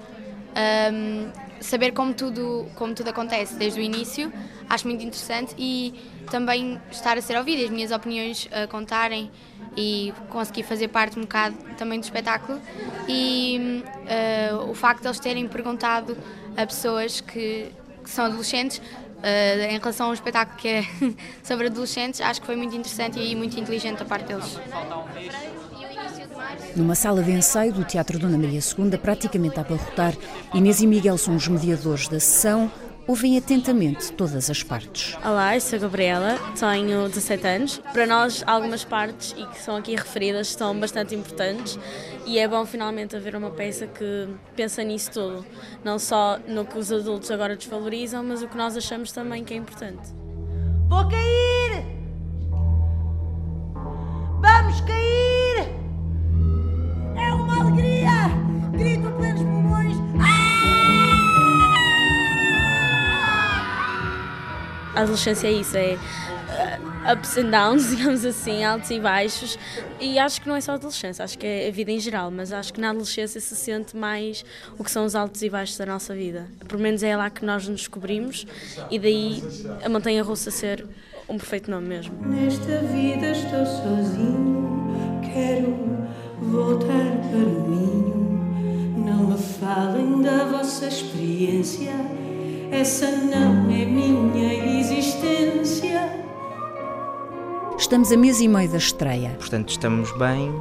um, 0.94 1.49
saber 1.62 1.92
como 1.92 2.14
tudo, 2.14 2.68
como 2.76 2.94
tudo 2.94 3.10
acontece 3.10 3.56
desde 3.56 3.80
o 3.80 3.84
início, 3.84 4.32
acho 4.70 4.88
muito 4.88 5.04
interessante 5.04 5.56
e 5.58 5.94
também 6.30 6.80
estar 6.92 7.18
a 7.18 7.22
ser 7.22 7.38
ouvida, 7.38 7.64
as 7.64 7.70
minhas 7.70 7.92
opiniões 7.92 8.48
a 8.52 8.68
contarem 8.68 9.30
e 9.76 10.14
conseguir 10.30 10.64
fazer 10.64 10.88
parte 10.88 11.18
um 11.18 11.24
bocado 11.24 11.56
também 11.78 12.00
do 12.00 12.04
espetáculo 12.04 12.60
e 13.08 13.84
uh, 14.54 14.70
o 14.70 14.74
facto 14.74 15.02
de 15.02 15.08
eles 15.08 15.20
terem 15.20 15.48
perguntado 15.48 16.18
a 16.56 16.66
pessoas 16.66 17.22
que, 17.22 17.72
que 18.04 18.10
são 18.10 18.26
adolescentes 18.26 18.78
uh, 18.80 19.72
em 19.72 19.78
relação 19.78 20.08
ao 20.08 20.14
espetáculo 20.14 20.58
que 20.58 20.68
é 20.68 20.84
sobre 21.44 21.68
adolescentes, 21.68 22.22
acho 22.22 22.42
que 22.42 22.46
foi 22.46 22.56
muito 22.56 22.76
interessante 22.76 23.20
e 23.20 23.36
muito 23.36 23.60
inteligente 23.60 24.00
da 24.00 24.06
parte 24.06 24.28
deles. 24.28 24.58
Numa 26.76 26.96
sala 26.96 27.24
de 27.24 27.32
ensaio 27.32 27.74
do 27.74 27.84
Teatro 27.84 28.20
Dona 28.20 28.38
Maria 28.38 28.60
II, 28.60 28.98
praticamente 28.98 29.58
a 29.58 29.62
abarrotar, 29.62 30.14
Inês 30.54 30.82
e 30.82 30.88
Miguel 30.88 31.18
são 31.18 31.36
os 31.36 31.48
mediadores 31.48 32.08
da 32.08 32.20
sessão, 32.20 32.72
ouvem 33.10 33.38
atentamente 33.38 34.12
todas 34.12 34.52
as 34.52 34.62
partes. 34.62 35.18
Olá, 35.26 35.56
eu 35.56 35.62
sou 35.62 35.78
a 35.78 35.82
Gabriela, 35.82 36.40
tenho 36.60 37.10
17 37.10 37.48
anos. 37.48 37.82
Para 37.92 38.06
nós, 38.06 38.44
algumas 38.46 38.84
partes 38.84 39.34
e 39.36 39.46
que 39.48 39.60
são 39.60 39.76
aqui 39.76 39.96
referidas 39.96 40.50
são 40.50 40.80
bastante 40.80 41.16
importantes 41.16 41.80
e 42.26 42.38
é 42.38 42.48
bom 42.48 42.64
finalmente 42.68 43.16
haver 43.16 43.36
uma 43.36 43.50
peça 43.50 43.88
que 43.88 44.30
pensa 44.56 44.84
nisso 44.84 45.12
tudo, 45.12 45.46
não 45.84 45.98
só 45.98 46.38
no 46.48 46.66
que 46.66 46.78
os 46.78 46.92
adultos 46.92 47.32
agora 47.32 47.56
desvalorizam, 47.56 48.24
mas 48.24 48.44
o 48.44 48.48
que 48.48 48.56
nós 48.56 48.78
achamos 48.78 49.12
também 49.12 49.44
que 49.44 49.56
é 49.56 49.58
importante. 49.58 50.14
Vou 50.88 51.10
cair! 51.10 51.49
A 65.00 65.04
adolescência 65.04 65.48
é 65.48 65.54
isso, 65.54 65.78
é 65.78 65.94
uh, 65.96 67.14
ups 67.14 67.38
and 67.38 67.50
downs, 67.52 67.88
digamos 67.96 68.26
assim, 68.26 68.66
altos 68.66 68.92
e 68.92 69.00
baixos. 69.00 69.58
E 69.98 70.20
acho 70.20 70.42
que 70.42 70.50
não 70.50 70.58
é 70.58 70.60
só 70.60 70.74
a 70.74 70.76
adolescência, 70.76 71.24
acho 71.24 71.38
que 71.38 71.48
é 71.48 71.70
a 71.70 71.72
vida 71.72 71.90
em 71.90 72.02
geral, 72.02 72.30
mas 72.30 72.52
acho 72.52 72.74
que 72.74 72.82
na 72.82 72.90
adolescência 72.90 73.40
se 73.40 73.56
sente 73.56 73.96
mais 73.96 74.44
o 74.78 74.84
que 74.84 74.92
são 74.92 75.06
os 75.06 75.16
altos 75.16 75.42
e 75.42 75.50
baixos 75.50 75.78
da 75.78 75.86
nossa 75.86 76.14
vida. 76.14 76.48
Pelo 76.68 76.82
menos 76.82 77.02
é 77.02 77.16
lá 77.16 77.30
que 77.30 77.46
nós 77.46 77.66
nos 77.66 77.80
descobrimos 77.80 78.46
e 78.92 79.00
daí 79.00 79.42
a 79.82 79.88
montanha 79.88 80.22
russa 80.22 80.52
ser 80.52 80.86
um 81.30 81.38
perfeito 81.38 81.72
nome 81.72 81.88
mesmo. 81.88 82.14
Nesta 82.28 82.80
vida 82.80 83.32
estou 83.32 83.66
sozinho, 83.66 85.22
quero 85.34 85.78
voltar 86.42 86.92
para 86.92 87.40
ninho. 87.40 88.98
Não 88.98 89.28
me 89.28 89.38
falem 89.38 90.22
da 90.22 90.44
vossa 90.44 90.88
experiência, 90.88 91.94
essa 92.70 93.10
não 93.10 93.72
é 93.72 93.86
Estamos 97.90 98.12
a 98.12 98.18
mês 98.18 98.40
e 98.40 98.48
meio 98.48 98.70
da 98.70 98.78
estreia. 98.78 99.32
Portanto, 99.40 99.70
estamos 99.70 100.12
bem, 100.12 100.54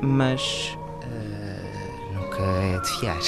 mas 0.00 0.74
uh, 1.04 2.14
nunca 2.14 2.42
é 2.42 2.80
de 2.80 2.88
fiar. 2.98 3.18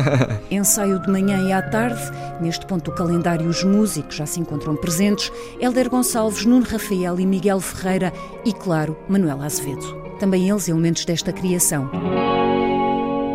Ensaio 0.50 0.98
de 1.00 1.10
manhã 1.10 1.46
e 1.46 1.52
à 1.52 1.60
tarde. 1.60 2.00
Neste 2.40 2.64
ponto 2.64 2.90
do 2.90 2.96
calendário, 2.96 3.46
os 3.46 3.62
músicos 3.62 4.16
já 4.16 4.24
se 4.24 4.40
encontram 4.40 4.74
presentes. 4.74 5.30
Helder 5.60 5.90
Gonçalves, 5.90 6.46
Nuno 6.46 6.64
Rafael 6.64 7.20
e 7.20 7.26
Miguel 7.26 7.60
Ferreira 7.60 8.10
e, 8.42 8.54
claro, 8.54 8.96
Manuela 9.06 9.44
Azevedo. 9.44 10.16
Também 10.18 10.48
eles 10.48 10.66
elementos 10.66 11.04
desta 11.04 11.30
criação. 11.30 11.90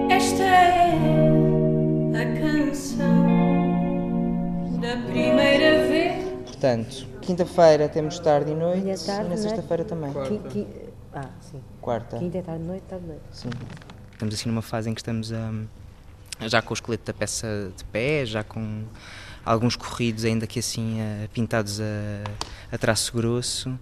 Esta 0.10 0.42
é 0.42 0.94
a 2.16 2.26
canção 2.42 3.28
da 4.82 4.98
primeira 5.12 5.88
vez. 5.88 6.26
Portanto, 6.44 7.17
quinta-feira 7.28 7.90
temos 7.90 8.18
tarde 8.20 8.52
e 8.52 8.56
noite 8.56 8.90
é 8.90 8.96
tarde, 8.98 9.26
e 9.28 9.30
na 9.30 9.38
sexta-feira 9.38 9.84
também. 9.86 10.12
Qui- 10.14 10.40
qui- 10.50 10.68
Ah, 11.14 11.30
sim. 11.42 11.62
Quarta. 11.82 12.18
Quinta 12.18 12.38
é 12.38 12.42
tarde, 12.42 12.64
noite, 12.64 12.84
tarde, 12.84 13.06
noite. 13.06 13.22
Sim. 13.32 13.50
Estamos 14.14 14.34
assim 14.36 14.50
numa 14.50 14.62
fase 14.62 14.90
em 14.90 14.94
que 14.94 15.02
estamos 15.02 15.32
hum, 15.32 15.66
já 16.42 16.62
com 16.62 16.72
o 16.72 16.74
esqueleto 16.74 17.06
da 17.06 17.14
peça 17.14 17.72
de 17.76 17.84
pé, 17.86 18.26
já 18.26 18.44
com 18.44 18.84
alguns 19.46 19.76
corridos 19.76 20.26
ainda 20.26 20.46
que 20.48 20.60
assim 20.60 21.00
eh, 21.00 21.28
pintados 21.34 21.80
a, 21.82 21.86
a 22.72 22.78
traço 22.78 23.14
grosso. 23.14 23.78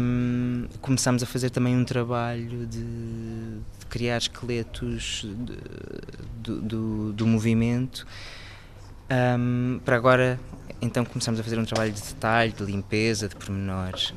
Hum, 0.00 0.66
começámos 0.80 1.22
a 1.22 1.26
fazer 1.26 1.50
também 1.50 1.76
um 1.76 1.84
trabalho 1.84 2.66
de, 2.66 2.82
de 2.82 3.86
criar 3.90 4.16
esqueletos 4.18 5.24
de- 5.24 5.58
do, 6.42 6.60
do, 6.62 7.12
do 7.12 7.26
movimento. 7.26 8.06
Hum, 9.10 9.80
para 9.84 9.96
agora, 9.96 10.40
então 10.80 11.04
começamos 11.04 11.38
a 11.38 11.42
fazer 11.42 11.58
um 11.58 11.64
trabalho 11.64 11.92
de 11.92 12.00
detalhe, 12.00 12.52
de 12.52 12.64
limpeza, 12.64 13.28
de 13.28 13.36
pormenores. 13.36 14.12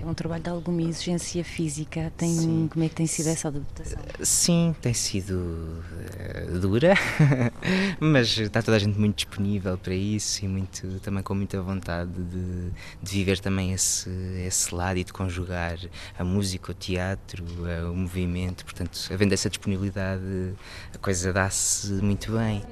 É 0.00 0.06
um 0.06 0.14
trabalho 0.14 0.42
de 0.42 0.48
alguma 0.48 0.80
exigência 0.80 1.42
física. 1.42 2.12
Tem, 2.16 2.68
como 2.70 2.84
é 2.84 2.88
que 2.88 2.94
tem 2.94 3.06
sido 3.06 3.26
essa 3.26 3.48
adaptação? 3.48 3.98
Sim, 4.22 4.74
tem 4.80 4.94
sido 4.94 5.82
eh, 6.16 6.46
dura, 6.60 6.94
mas 7.98 8.38
está 8.38 8.62
toda 8.62 8.76
a 8.76 8.80
gente 8.80 8.96
muito 8.96 9.16
disponível 9.16 9.76
para 9.76 9.94
isso 9.94 10.44
e 10.44 10.48
muito, 10.48 11.00
também 11.00 11.20
com 11.20 11.34
muita 11.34 11.60
vontade 11.60 12.12
de, 12.12 12.70
de 13.02 13.12
viver 13.12 13.40
também 13.40 13.72
esse, 13.72 14.08
esse 14.46 14.72
lado 14.72 14.98
e 14.98 15.04
de 15.04 15.12
conjugar 15.12 15.76
a 16.16 16.22
música, 16.22 16.70
o 16.70 16.74
teatro, 16.74 17.44
eh, 17.66 17.82
o 17.82 17.94
movimento. 17.94 18.64
Portanto, 18.64 18.96
havendo 19.12 19.34
essa 19.34 19.50
disponibilidade, 19.50 20.54
a 20.94 20.98
coisa 20.98 21.32
dá-se 21.32 21.92
muito 21.94 22.30
bem. 22.32 22.62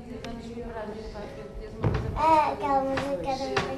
Ah, 2.16 2.52
aquela 2.52 2.80
música 2.82 3.32
da. 3.44 3.76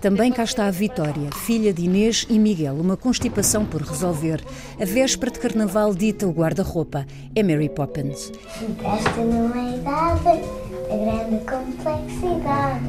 Também 0.00 0.32
cá 0.32 0.44
está 0.44 0.66
a 0.66 0.70
Vitória, 0.70 1.30
filha 1.44 1.74
de 1.74 1.84
Inês 1.84 2.26
e 2.30 2.38
Miguel, 2.38 2.74
uma 2.74 2.96
constipação 2.96 3.66
por 3.66 3.82
resolver. 3.82 4.42
A 4.80 4.84
véspera 4.86 5.30
de 5.30 5.38
carnaval 5.38 5.94
dita 5.94 6.26
o 6.26 6.30
guarda-roupa. 6.30 7.04
É 7.34 7.42
Mary 7.42 7.68
Poppins. 7.68 8.32
Entraste 8.62 9.20
numa 9.20 9.74
idade 9.74 10.40
da 10.88 10.96
grande 10.96 11.44
complexidade. 11.44 12.84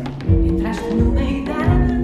Entraste 0.48 0.94
numa 0.94 1.22
idade 1.22 1.98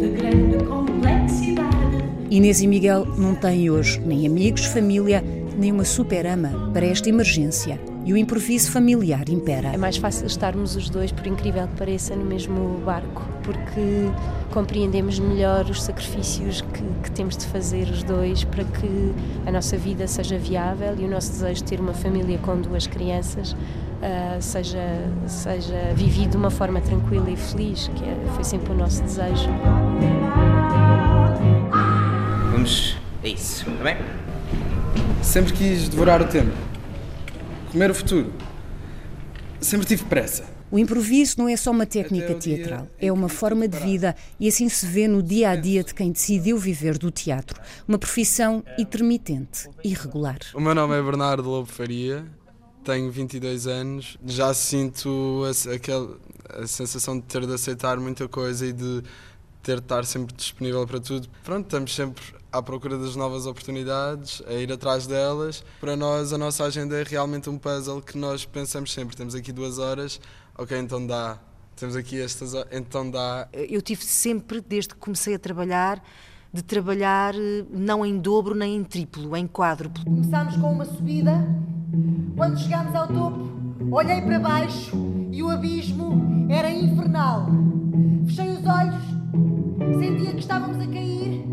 de 0.00 0.08
grande 0.08 0.64
complexidade. 0.64 2.04
Inês 2.28 2.60
e 2.60 2.66
Miguel 2.66 3.06
não 3.16 3.36
têm 3.36 3.70
hoje 3.70 4.00
nem 4.00 4.26
amigos, 4.26 4.64
família, 4.64 5.22
nem 5.56 5.70
uma 5.70 5.84
super-ama 5.84 6.72
para 6.72 6.86
esta 6.86 7.08
emergência 7.08 7.78
e 8.04 8.12
o 8.12 8.16
improviso 8.16 8.70
familiar 8.70 9.28
impera. 9.28 9.68
É 9.68 9.76
mais 9.76 9.96
fácil 9.96 10.26
estarmos 10.26 10.76
os 10.76 10.88
dois, 10.88 11.12
por 11.12 11.26
incrível 11.26 11.66
que 11.68 11.76
pareça, 11.76 12.16
no 12.16 12.24
mesmo 12.24 12.80
barco, 12.84 13.22
porque 13.42 14.10
compreendemos 14.50 15.18
melhor 15.18 15.64
os 15.66 15.82
sacrifícios 15.82 16.60
que, 16.60 16.82
que, 17.02 17.10
temos 17.12 17.36
de 17.36 17.46
fazer 17.46 17.88
os 17.88 18.02
dois 18.02 18.44
para 18.44 18.64
que 18.64 19.12
a 19.46 19.52
nossa 19.52 19.76
vida 19.76 20.06
seja 20.06 20.38
viável 20.38 20.96
e 20.98 21.04
o 21.04 21.08
nosso 21.08 21.30
desejo 21.32 21.62
de 21.62 21.64
ter 21.64 21.80
uma 21.80 21.94
família 21.94 22.38
com 22.38 22.60
duas 22.60 22.86
crianças 22.86 23.54
uh, 24.00 24.40
seja, 24.40 25.04
seja 25.26 25.92
vivido 25.94 26.30
de 26.30 26.36
uma 26.36 26.50
forma 26.50 26.80
tranquila 26.80 27.30
e 27.30 27.36
feliz, 27.36 27.90
que 27.94 28.04
é, 28.04 28.16
foi 28.34 28.44
sempre 28.44 28.72
o 28.72 28.76
nosso 28.76 29.02
desejo. 29.02 29.48
Vamos 32.50 32.96
a 33.22 33.28
isso, 33.28 33.68
está 33.70 33.84
bem? 33.84 33.96
Sempre 35.22 35.52
quis 35.52 35.88
devorar 35.88 36.20
o 36.22 36.24
tempo, 36.24 36.52
comer 37.70 37.90
o 37.90 37.94
futuro. 37.94 38.32
Sempre 39.60 39.86
tive 39.86 40.04
pressa. 40.04 40.44
O 40.70 40.78
improviso 40.78 41.34
não 41.38 41.48
é 41.48 41.56
só 41.56 41.72
uma 41.72 41.84
técnica 41.84 42.34
teatral, 42.34 42.88
é 42.96 43.10
uma 43.10 43.28
forma 43.28 43.66
de 43.66 43.76
vida 43.78 44.14
e 44.38 44.46
assim 44.46 44.68
se 44.68 44.86
vê 44.86 45.08
no 45.08 45.20
dia 45.20 45.50
a 45.50 45.56
dia 45.56 45.82
de 45.82 45.92
quem 45.92 46.12
decidiu 46.12 46.56
viver 46.58 46.96
do 46.96 47.10
teatro. 47.10 47.60
Uma 47.88 47.98
profissão 47.98 48.62
intermitente, 48.78 49.68
irregular. 49.82 50.38
O 50.54 50.60
meu 50.60 50.72
nome 50.72 50.96
é 50.96 51.02
Bernardo 51.02 51.48
Lobo 51.48 51.66
Faria, 51.66 52.24
tenho 52.84 53.10
22 53.10 53.66
anos, 53.66 54.16
já 54.24 54.54
sinto 54.54 55.42
a, 55.44 55.74
aquela, 55.74 56.16
a 56.50 56.66
sensação 56.68 57.18
de 57.18 57.26
ter 57.26 57.44
de 57.44 57.52
aceitar 57.52 57.98
muita 57.98 58.28
coisa 58.28 58.64
e 58.64 58.72
de 58.72 59.02
ter 59.64 59.76
de 59.76 59.82
estar 59.82 60.04
sempre 60.04 60.32
disponível 60.36 60.86
para 60.86 61.00
tudo. 61.00 61.28
Pronto, 61.42 61.64
estamos 61.64 61.92
sempre 61.92 62.22
à 62.52 62.62
procura 62.62 62.98
das 62.98 63.16
novas 63.16 63.46
oportunidades, 63.46 64.42
a 64.46 64.54
ir 64.54 64.72
atrás 64.72 65.06
delas. 65.06 65.64
Para 65.80 65.96
nós, 65.96 66.32
a 66.32 66.38
nossa 66.38 66.64
agenda 66.64 67.00
é 67.00 67.04
realmente 67.04 67.48
um 67.48 67.58
puzzle 67.58 68.02
que 68.02 68.16
nós 68.16 68.44
pensamos 68.44 68.92
sempre. 68.92 69.16
Temos 69.16 69.34
aqui 69.34 69.52
duas 69.52 69.78
horas, 69.78 70.20
ok, 70.56 70.76
então 70.78 71.06
dá. 71.06 71.38
Temos 71.76 71.96
aqui 71.96 72.20
estas 72.20 72.52
então 72.70 73.10
dá. 73.10 73.48
Eu 73.52 73.80
tive 73.80 74.04
sempre, 74.04 74.60
desde 74.60 74.90
que 74.90 75.00
comecei 75.00 75.34
a 75.34 75.38
trabalhar, 75.38 76.02
de 76.52 76.62
trabalhar 76.62 77.34
eh, 77.34 77.64
não 77.70 78.04
em 78.04 78.18
dobro 78.18 78.54
nem 78.54 78.76
em 78.76 78.84
triplo, 78.84 79.36
em 79.36 79.46
quádruplo. 79.46 80.04
Começámos 80.04 80.56
com 80.56 80.72
uma 80.72 80.84
subida. 80.84 81.46
Quando 82.36 82.58
chegámos 82.58 82.94
ao 82.94 83.06
topo, 83.06 83.48
olhei 83.90 84.20
para 84.20 84.38
baixo 84.38 84.96
e 85.30 85.42
o 85.42 85.50
abismo 85.50 86.46
era 86.48 86.70
infernal. 86.70 87.46
Fechei 88.26 88.50
os 88.50 88.66
olhos, 88.66 89.02
sentia 89.98 90.32
que 90.32 90.40
estávamos 90.40 90.78
a 90.78 90.86
cair. 90.86 91.44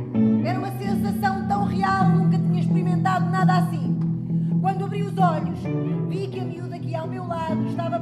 Era 0.43 0.59
uma 0.59 0.71
sensação 0.77 1.47
tão 1.47 1.65
real, 1.65 2.09
nunca 2.09 2.37
tinha 2.37 2.61
experimentado 2.61 3.29
nada 3.29 3.57
assim. 3.57 3.97
Quando 4.61 4.85
abri 4.85 5.03
os 5.03 5.17
olhos, 5.17 5.59
vi 6.09 6.27
que 6.27 6.39
a 6.39 6.45
miúda 6.45 6.75
aqui 6.75 6.95
ao 6.95 7.07
meu 7.07 7.25
lado 7.27 7.67
estava 7.67 7.99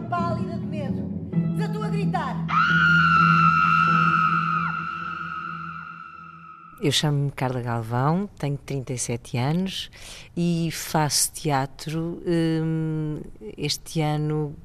Eu 6.86 6.92
chamo-me 6.92 7.32
Carla 7.32 7.64
Galvão, 7.64 8.30
tenho 8.38 8.60
37 8.60 9.40
anos 9.40 9.90
e 10.38 10.70
faço 10.72 11.32
teatro. 11.32 12.22
Hum, 12.28 13.22
este 13.58 14.02
ano 14.02 14.56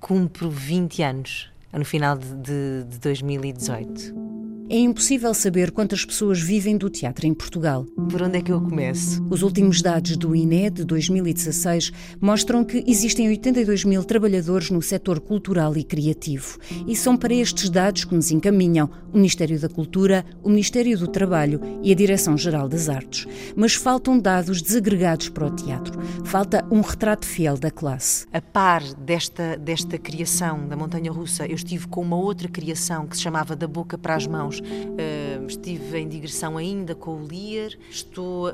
cumpro 0.00 0.50
20 0.50 1.02
anos, 1.04 1.48
no 1.72 1.84
final 1.84 2.18
de, 2.18 2.34
de, 2.34 2.84
de 2.90 2.98
2018. 2.98 4.35
É 4.68 4.76
impossível 4.76 5.32
saber 5.32 5.70
quantas 5.70 6.04
pessoas 6.04 6.40
vivem 6.40 6.76
do 6.76 6.90
teatro 6.90 7.24
em 7.24 7.32
Portugal. 7.32 7.86
Por 8.10 8.20
onde 8.20 8.38
é 8.38 8.42
que 8.42 8.50
eu 8.50 8.60
começo? 8.60 9.24
Os 9.30 9.42
últimos 9.42 9.80
dados 9.80 10.16
do 10.16 10.34
INE 10.34 10.70
de 10.70 10.84
2016 10.84 11.92
mostram 12.20 12.64
que 12.64 12.82
existem 12.84 13.28
82 13.28 13.84
mil 13.84 14.02
trabalhadores 14.02 14.68
no 14.70 14.82
setor 14.82 15.20
cultural 15.20 15.76
e 15.76 15.84
criativo. 15.84 16.58
E 16.84 16.96
são 16.96 17.16
para 17.16 17.32
estes 17.32 17.70
dados 17.70 18.04
que 18.04 18.14
nos 18.14 18.32
encaminham 18.32 18.90
o 19.12 19.16
Ministério 19.18 19.60
da 19.60 19.68
Cultura, 19.68 20.26
o 20.42 20.48
Ministério 20.48 20.98
do 20.98 21.06
Trabalho 21.06 21.60
e 21.80 21.92
a 21.92 21.94
Direção-Geral 21.94 22.68
das 22.68 22.88
Artes. 22.88 23.24
Mas 23.54 23.74
faltam 23.74 24.18
dados 24.18 24.60
desagregados 24.60 25.28
para 25.28 25.46
o 25.46 25.54
teatro. 25.54 25.96
Falta 26.24 26.66
um 26.72 26.80
retrato 26.80 27.24
fiel 27.24 27.56
da 27.56 27.70
classe. 27.70 28.26
A 28.32 28.40
par 28.40 28.82
desta, 28.94 29.56
desta 29.56 29.96
criação 29.96 30.66
da 30.66 30.76
Montanha 30.76 31.12
Russa, 31.12 31.46
eu 31.46 31.54
estive 31.54 31.86
com 31.86 32.02
uma 32.02 32.16
outra 32.16 32.48
criação 32.48 33.06
que 33.06 33.16
se 33.16 33.22
chamava 33.22 33.54
Da 33.54 33.68
Boca 33.68 33.96
para 33.96 34.16
as 34.16 34.26
Mãos 34.26 34.55
Uh, 34.60 35.46
estive 35.46 35.98
em 35.98 36.08
digressão 36.08 36.56
ainda 36.56 36.94
com 36.94 37.22
o 37.22 37.26
LIER, 37.26 37.78
estou 37.90 38.50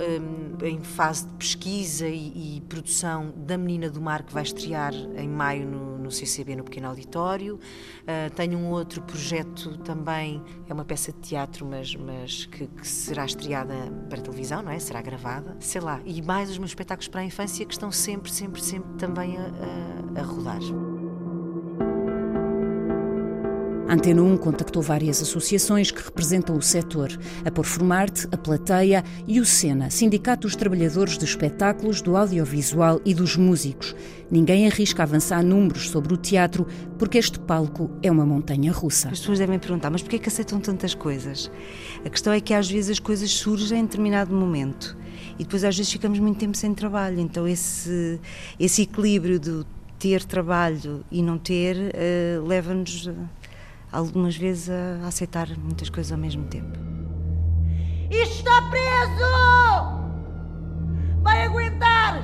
em 0.63 0.81
fase 0.81 1.27
de 1.27 1.35
pesquisa 1.35 2.09
e, 2.09 2.57
e, 2.57 2.61
produção 2.63 3.33
da 3.37 3.57
Menina 3.57 3.89
do 3.89 4.01
Mar, 4.01 4.23
que 4.23 4.33
vai 4.33 4.43
estrear 4.43 4.95
em 4.95 5.29
maio 5.29 5.67
no, 5.67 5.99
no 5.99 6.11
CCB, 6.11 6.57
no 6.57 6.65
Pequeno 6.65 6.89
Auditório. 6.89 7.57
Uh, 7.57 8.35
tenho 8.35 8.59
um 8.59 8.71
outro 8.71 9.03
projeto 9.03 9.79
também, 9.79 10.43
é 10.69 10.73
uma 10.73 10.85
peça 10.85 11.13
de 11.13 11.19
teatro, 11.19 11.67
mas, 11.67 11.95
mas 11.95 12.47
que, 12.47 12.67
que, 12.67 12.87
será 12.87 13.25
estreada 13.25 13.75
para 14.09 14.21
televisão, 14.21 14.63
não 14.63 14.71
é? 14.71 14.79
Será 14.79 15.01
gravada, 15.01 15.57
sei 15.61 15.81
lá. 15.81 16.01
E 16.05 16.21
mais 16.23 16.51
os 16.51 16.59
meus 16.59 16.71
espetáculos 16.71 17.09
para 17.09 17.21
a 17.21 17.25
infância 17.25 17.65
que 17.65 17.73
estão 17.73 17.91
sempre, 17.91 18.31
sempre, 18.31 18.63
sempre 18.63 18.95
também 18.99 19.37
a, 19.37 19.51
a, 20.17 20.21
a 20.21 20.23
rodar. 20.23 20.61
A 23.93 23.95
Antena 23.95 24.23
1 24.23 24.39
contactou 24.39 24.81
várias 24.81 25.21
associações 25.21 25.91
que 25.91 26.03
representam 26.03 26.57
o 26.57 26.63
setor, 26.63 27.11
a 27.45 27.51
Porformarte, 27.51 28.27
a 28.33 28.39
Plateia 28.39 29.05
e 29.27 29.39
o 29.39 29.45
SENA, 29.45 29.91
Sindicato 29.91 30.49
dos 30.49 30.57
Trabalhadores 30.57 31.19
de 31.19 31.27
Espetáculos, 31.27 32.01
do 32.01 32.17
Audiovisual 32.17 33.03
e 33.05 33.13
dos 33.13 33.37
Músicos. 33.37 33.95
Ninguém 34.31 34.67
arrisca 34.67 35.03
avançar 35.03 35.45
números 35.45 35.91
sobre 35.91 36.15
o 36.15 36.17
teatro 36.17 36.67
porque 36.99 37.19
este 37.19 37.39
palco 37.39 37.91
é 38.03 38.11
uma 38.11 38.25
montanha 38.25 38.73
russa. 38.73 39.11
As 39.11 39.21
pessoas 39.21 39.39
devem 39.39 39.59
perguntar, 39.59 39.91
mas 39.91 40.01
porquê 40.01 40.19
que 40.19 40.31
aceitam 40.31 40.59
tantas 40.59 40.95
coisas? 40.95 41.51
A 42.03 42.09
questão 42.09 42.33
é 42.33 42.41
que 42.41 42.55
às 42.55 42.71
vezes 42.71 42.93
as 42.93 42.99
coisas 42.99 43.31
surgem 43.31 43.81
em 43.81 43.85
determinado 43.85 44.35
momento 44.35 44.97
e 45.39 45.45
depois 45.45 45.65
às 45.65 45.77
vezes 45.77 45.93
ficamos 45.93 46.19
muito 46.19 46.39
tempo 46.39 46.57
sem 46.57 46.73
trabalho, 46.73 47.21
então 47.21 47.47
esse, 47.47 48.19
esse 48.59 48.81
equilíbrio 48.81 49.39
de 49.39 49.67
ter 49.99 50.25
trabalho 50.25 51.05
e 51.13 51.23
não 51.23 51.37
ter 51.37 51.77
uh, 51.77 52.47
leva-nos 52.47 53.07
algumas 53.93 54.37
vezes 54.37 54.71
a 54.71 55.07
aceitar 55.07 55.49
muitas 55.59 55.91
coisas 55.91 56.11
ao 56.11 56.19
mesmo 56.19 56.45
tempo. 56.45 56.79
Isto 58.11 58.37
está 58.39 58.63
preso! 58.71 60.03
Vai 61.23 61.45
aguentar! 61.45 62.21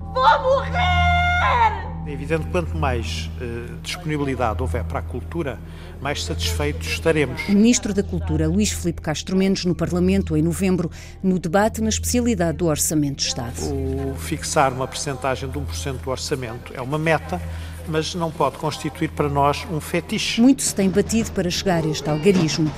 Vou 0.00 0.14
morrer! 0.14 1.96
É 2.06 2.12
evidente 2.12 2.46
que 2.46 2.52
quanto 2.52 2.76
mais 2.76 3.28
uh, 3.40 3.76
disponibilidade 3.82 4.62
houver 4.62 4.84
para 4.84 5.00
a 5.00 5.02
cultura, 5.02 5.58
mais 6.00 6.24
satisfeitos 6.24 6.86
estaremos. 6.86 7.42
O 7.48 7.52
Ministro 7.52 7.92
da 7.92 8.02
Cultura, 8.02 8.48
Luís 8.48 8.70
Filipe 8.70 9.02
Castro 9.02 9.36
Mendes, 9.36 9.64
no 9.64 9.74
Parlamento 9.74 10.36
em 10.36 10.42
novembro, 10.42 10.88
no 11.20 11.36
debate 11.38 11.80
na 11.80 11.88
especialidade 11.88 12.58
do 12.58 12.66
Orçamento 12.66 13.16
de 13.16 13.26
Estado. 13.26 13.56
O 13.60 14.14
fixar 14.14 14.72
uma 14.72 14.86
percentagem 14.86 15.50
de 15.50 15.58
1% 15.58 16.00
do 16.00 16.10
orçamento 16.10 16.72
é 16.74 16.80
uma 16.80 16.96
meta, 16.96 17.42
mas 17.88 18.14
não 18.14 18.30
pode 18.30 18.58
constituir 18.58 19.10
para 19.10 19.28
nós 19.28 19.66
um 19.70 19.80
fetiche. 19.80 20.40
Muito 20.40 20.62
se 20.62 20.74
tem 20.74 20.88
batido 20.88 21.32
para 21.32 21.50
chegar 21.50 21.84
a 21.84 21.88
este 21.88 22.08
algarismo. 22.08 22.70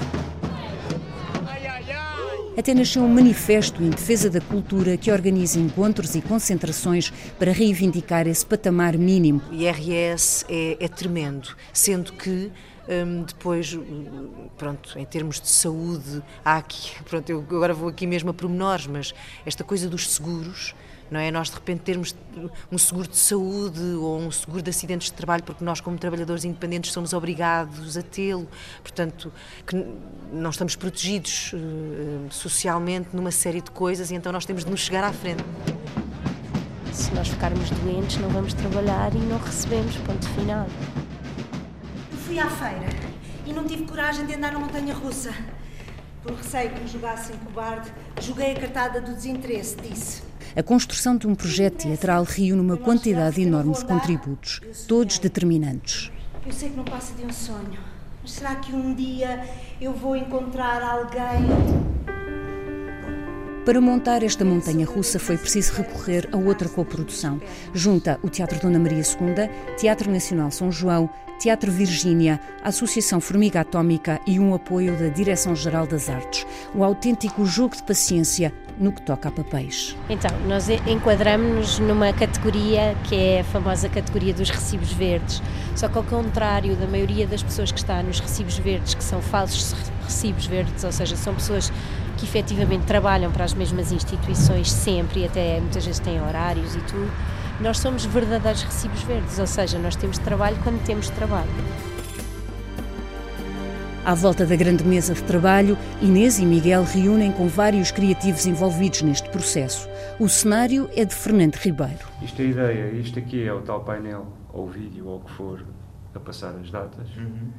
Até 2.58 2.74
nasceu 2.74 3.04
um 3.04 3.08
manifesto 3.08 3.80
em 3.80 3.90
defesa 3.90 4.28
da 4.28 4.40
cultura 4.40 4.96
que 4.96 5.12
organiza 5.12 5.60
encontros 5.60 6.16
e 6.16 6.20
concentrações 6.20 7.12
para 7.38 7.52
reivindicar 7.52 8.26
esse 8.26 8.44
patamar 8.44 8.98
mínimo. 8.98 9.40
O 9.48 9.54
IRS 9.54 10.44
é, 10.48 10.76
é 10.80 10.88
tremendo, 10.88 11.54
sendo 11.72 12.12
que 12.14 12.50
um, 12.88 13.22
depois, 13.22 13.78
pronto, 14.56 14.98
em 14.98 15.04
termos 15.04 15.40
de 15.40 15.48
saúde, 15.48 16.20
há 16.44 16.56
aqui, 16.56 16.90
pronto, 17.08 17.30
eu 17.30 17.38
agora 17.38 17.72
vou 17.72 17.90
aqui 17.90 18.08
mesmo 18.08 18.30
a 18.30 18.34
pormenores, 18.34 18.88
mas 18.88 19.14
esta 19.46 19.62
coisa 19.62 19.88
dos 19.88 20.10
seguros 20.10 20.74
não 21.10 21.20
é? 21.20 21.30
Nós 21.30 21.48
de 21.48 21.54
repente 21.54 21.80
termos 21.80 22.14
um 22.70 22.78
seguro 22.78 23.08
de 23.08 23.16
saúde 23.16 23.80
ou 23.80 24.18
um 24.18 24.30
seguro 24.30 24.62
de 24.62 24.70
acidentes 24.70 25.08
de 25.08 25.14
trabalho, 25.14 25.42
porque 25.42 25.64
nós, 25.64 25.80
como 25.80 25.98
trabalhadores 25.98 26.44
independentes, 26.44 26.92
somos 26.92 27.12
obrigados 27.12 27.96
a 27.96 28.02
tê-lo, 28.02 28.48
portanto, 28.82 29.32
que 29.66 29.76
não 30.32 30.50
estamos 30.50 30.76
protegidos 30.76 31.52
uh, 31.52 32.26
socialmente 32.30 33.08
numa 33.14 33.30
série 33.30 33.60
de 33.60 33.70
coisas 33.70 34.10
e 34.10 34.14
então 34.14 34.32
nós 34.32 34.44
temos 34.44 34.64
de 34.64 34.70
nos 34.70 34.80
chegar 34.80 35.04
à 35.04 35.12
frente. 35.12 35.42
Se 36.92 37.12
nós 37.14 37.28
ficarmos 37.28 37.70
doentes, 37.70 38.16
não 38.18 38.28
vamos 38.28 38.52
trabalhar 38.54 39.14
e 39.14 39.18
não 39.18 39.38
recebemos, 39.38 39.96
ponto 39.98 40.28
final. 40.30 40.66
Fui 42.26 42.38
à 42.38 42.50
feira 42.50 42.88
e 43.46 43.52
não 43.52 43.64
tive 43.64 43.84
coragem 43.84 44.26
de 44.26 44.34
andar 44.34 44.52
na 44.52 44.58
montanha 44.58 44.92
russa. 44.94 45.32
Por 46.28 46.36
receio 46.36 46.70
que 46.70 46.80
me 46.80 46.88
jogassem 46.88 47.34
cobarde, 47.38 47.90
joguei 48.20 48.52
a 48.52 48.54
cartada 48.54 49.00
do 49.00 49.14
desinteresse, 49.14 49.76
disse. 49.76 50.22
A 50.54 50.62
construção 50.62 51.16
de 51.16 51.26
um 51.26 51.34
projeto 51.34 51.84
teatral 51.84 52.22
reúne 52.22 52.60
uma 52.60 52.76
quantidade 52.76 53.40
enorme 53.40 53.72
de 53.72 53.82
contributos, 53.86 54.60
todos 54.86 55.18
determinantes. 55.18 56.12
Eu 56.44 56.52
sei 56.52 56.68
que 56.68 56.76
não 56.76 56.84
passa 56.84 57.14
de 57.14 57.24
um 57.24 57.32
sonho, 57.32 57.80
mas 58.20 58.32
será 58.32 58.56
que 58.56 58.74
um 58.74 58.94
dia 58.94 59.42
eu 59.80 59.94
vou 59.94 60.14
encontrar 60.14 60.82
alguém 60.82 61.87
Para 63.68 63.82
montar 63.82 64.22
esta 64.22 64.46
montanha 64.46 64.86
russa 64.86 65.18
foi 65.18 65.36
preciso 65.36 65.74
recorrer 65.74 66.26
a 66.32 66.38
outra 66.38 66.70
coprodução. 66.70 67.38
Junta 67.74 68.18
o 68.22 68.30
Teatro 68.30 68.58
Dona 68.58 68.78
Maria 68.78 69.02
II, 69.02 69.76
Teatro 69.76 70.10
Nacional 70.10 70.50
São 70.50 70.72
João, 70.72 71.10
Teatro 71.38 71.70
Virgínia, 71.70 72.40
Associação 72.64 73.20
Formiga 73.20 73.60
Atómica 73.60 74.22
e 74.26 74.40
um 74.40 74.54
apoio 74.54 74.96
da 74.96 75.08
Direção-Geral 75.08 75.86
das 75.86 76.08
Artes. 76.08 76.46
Um 76.74 76.82
autêntico 76.82 77.44
jogo 77.44 77.76
de 77.76 77.82
paciência 77.82 78.54
no 78.78 78.90
que 78.90 79.02
toca 79.02 79.28
a 79.28 79.32
papéis. 79.32 79.94
Então, 80.08 80.30
nós 80.46 80.70
enquadramos-nos 80.70 81.78
numa 81.78 82.10
categoria 82.14 82.96
que 83.04 83.14
é 83.14 83.40
a 83.40 83.44
famosa 83.44 83.86
categoria 83.90 84.32
dos 84.32 84.48
recibos 84.48 84.94
verdes. 84.94 85.42
Só 85.76 85.88
que 85.90 85.98
ao 85.98 86.04
contrário 86.04 86.74
da 86.74 86.86
maioria 86.86 87.26
das 87.26 87.42
pessoas 87.42 87.70
que 87.70 87.80
está 87.80 88.02
nos 88.02 88.18
recibos 88.18 88.56
verdes, 88.56 88.94
que 88.94 89.04
são 89.04 89.20
falsos 89.20 89.74
recibos 90.04 90.46
verdes, 90.46 90.82
ou 90.84 90.90
seja, 90.90 91.16
são 91.16 91.34
pessoas 91.34 91.70
que 92.18 92.24
efetivamente 92.24 92.84
trabalham 92.84 93.30
para 93.30 93.44
as 93.44 93.54
mesmas 93.54 93.92
instituições 93.92 94.70
sempre 94.70 95.20
e 95.20 95.24
até 95.24 95.60
muitas 95.60 95.86
vezes 95.86 96.00
têm 96.00 96.20
horários 96.20 96.74
e 96.74 96.80
tudo, 96.80 97.10
nós 97.60 97.78
somos 97.78 98.04
verdadeiros 98.04 98.62
recibos 98.62 99.02
verdes, 99.02 99.38
ou 99.38 99.46
seja, 99.46 99.78
nós 99.78 99.96
temos 99.96 100.18
trabalho 100.18 100.56
quando 100.62 100.84
temos 100.84 101.08
trabalho. 101.10 101.48
À 104.04 104.14
volta 104.14 104.46
da 104.46 104.56
grande 104.56 104.84
mesa 104.84 105.12
de 105.12 105.22
trabalho, 105.22 105.76
Inês 106.00 106.38
e 106.38 106.46
Miguel 106.46 106.82
reúnem 106.82 107.30
com 107.30 107.46
vários 107.46 107.90
criativos 107.90 108.46
envolvidos 108.46 109.02
neste 109.02 109.28
processo. 109.28 109.88
O 110.18 110.28
cenário 110.28 110.88
é 110.96 111.04
de 111.04 111.14
Fernando 111.14 111.56
Ribeiro. 111.56 112.06
Isto 112.22 112.40
é 112.40 112.44
a 112.44 112.48
ideia, 112.48 112.90
isto 112.92 113.18
aqui 113.18 113.46
é 113.46 113.52
o 113.52 113.60
tal 113.60 113.84
painel, 113.84 114.26
ou 114.52 114.66
vídeo, 114.66 115.06
ou 115.06 115.18
o 115.18 115.20
que 115.20 115.32
for, 115.32 115.64
a 116.14 116.20
passar 116.20 116.54
as 116.56 116.70
datas. 116.70 117.08
Uhum. 117.16 117.50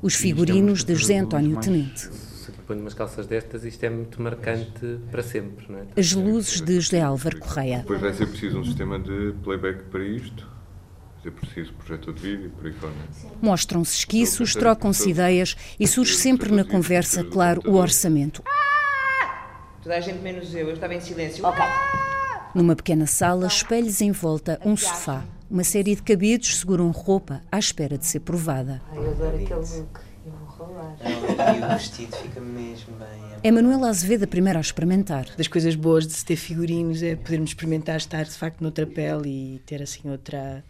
Os 0.00 0.14
figurinos 0.14 0.84
de 0.84 0.94
José 0.94 1.18
António 1.18 1.56
Tenente. 1.58 2.08
Põe 2.66 2.80
umas 2.80 2.94
calças 2.94 3.26
destas, 3.26 3.64
isto 3.64 3.84
é 3.84 3.90
muito 3.90 4.20
marcante 4.20 4.98
para 5.10 5.22
sempre, 5.22 5.66
não 5.70 5.78
é? 5.78 5.84
As 5.96 6.12
luzes 6.12 6.60
de 6.60 6.80
José 6.80 7.00
Álvaro 7.00 7.38
Correia. 7.38 7.78
Depois 7.78 8.00
vai 8.00 8.12
ser 8.12 8.26
preciso 8.26 8.58
um 8.58 8.64
sistema 8.64 8.98
de 8.98 9.34
playback 9.44 9.84
para 9.84 10.04
isto 10.04 10.56
é 11.28 11.30
preciso 11.30 11.72
projetor 11.72 12.14
de 12.14 12.22
vídeo, 12.22 12.50
por 12.50 12.66
aí 12.66 12.72
fora. 12.72 12.92
Mostram-se 13.42 13.96
esquiços, 13.96 14.54
trocam-se 14.54 15.10
ideias 15.10 15.56
e 15.78 15.86
surge 15.86 16.14
sempre 16.14 16.52
na 16.52 16.64
conversa, 16.64 17.24
claro, 17.24 17.60
o 17.66 17.74
orçamento. 17.74 18.42
Toda 19.82 19.96
a 19.96 20.00
gente 20.00 20.20
menos 20.20 20.54
eu, 20.54 20.68
eu 20.68 20.74
estava 20.74 20.94
em 20.94 21.00
silêncio. 21.00 21.44
Ok. 21.44 21.64
Numa 22.54 22.76
pequena 22.76 23.06
sala, 23.06 23.46
espelhos 23.46 24.00
em 24.00 24.12
volta, 24.12 24.60
um 24.64 24.76
sofá. 24.76 25.24
Uma 25.50 25.62
série 25.62 25.94
de 25.94 26.02
cabidos 26.02 26.58
seguram 26.58 26.90
roupa 26.90 27.42
à 27.50 27.58
espera 27.58 27.96
de 27.98 28.06
ser 28.06 28.20
provada. 28.20 28.80
Ai, 28.90 28.98
eu 28.98 29.10
adoro 29.10 29.36
aquele 29.36 29.54
look. 29.54 30.00
Eu 31.00 31.20
vou 31.20 31.30
rolar. 31.30 31.56
E 31.56 31.62
o 31.62 31.68
vestido 31.68 32.16
fica 32.16 32.40
mesmo 32.40 32.96
bem. 32.96 33.26
É 33.42 33.50
Manuela 33.50 33.88
Azevedo 33.88 34.24
a 34.24 34.26
primeira 34.26 34.58
a 34.58 34.60
experimentar. 34.60 35.26
Das 35.36 35.48
coisas 35.48 35.74
boas 35.74 36.06
de 36.06 36.12
se 36.12 36.24
ter 36.24 36.36
figurinos 36.36 37.02
é 37.02 37.16
podermos 37.16 37.50
experimentar 37.50 37.96
estar 37.96 38.24
de 38.24 38.32
facto 38.32 38.60
noutra 38.60 38.86
pele 38.86 39.56
e 39.56 39.58
ter 39.60 39.82
assim 39.82 40.10
outra 40.10 40.64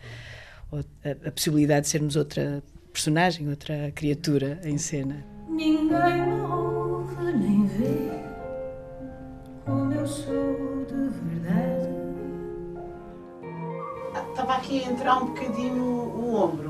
a, 0.73 1.29
a 1.29 1.31
possibilidade 1.31 1.83
de 1.83 1.89
sermos 1.89 2.17
outra 2.17 2.63
personagem, 2.93 3.49
outra 3.49 3.93
criatura 3.95 4.61
em 4.65 4.79
cena. 4.79 5.25
Ninguém 5.49 6.27
me 6.27 6.41
ouve 6.41 7.33
nem 7.33 7.67
vê 7.67 8.11
como 9.65 9.93
eu 9.93 10.07
sou 10.07 10.85
de 10.87 11.09
verdade. 11.29 11.89
Estava 14.31 14.55
aqui 14.55 14.85
a 14.85 14.93
entrar 14.93 15.23
um 15.23 15.27
bocadinho 15.27 15.85
o 15.85 16.35
ombro. 16.35 16.66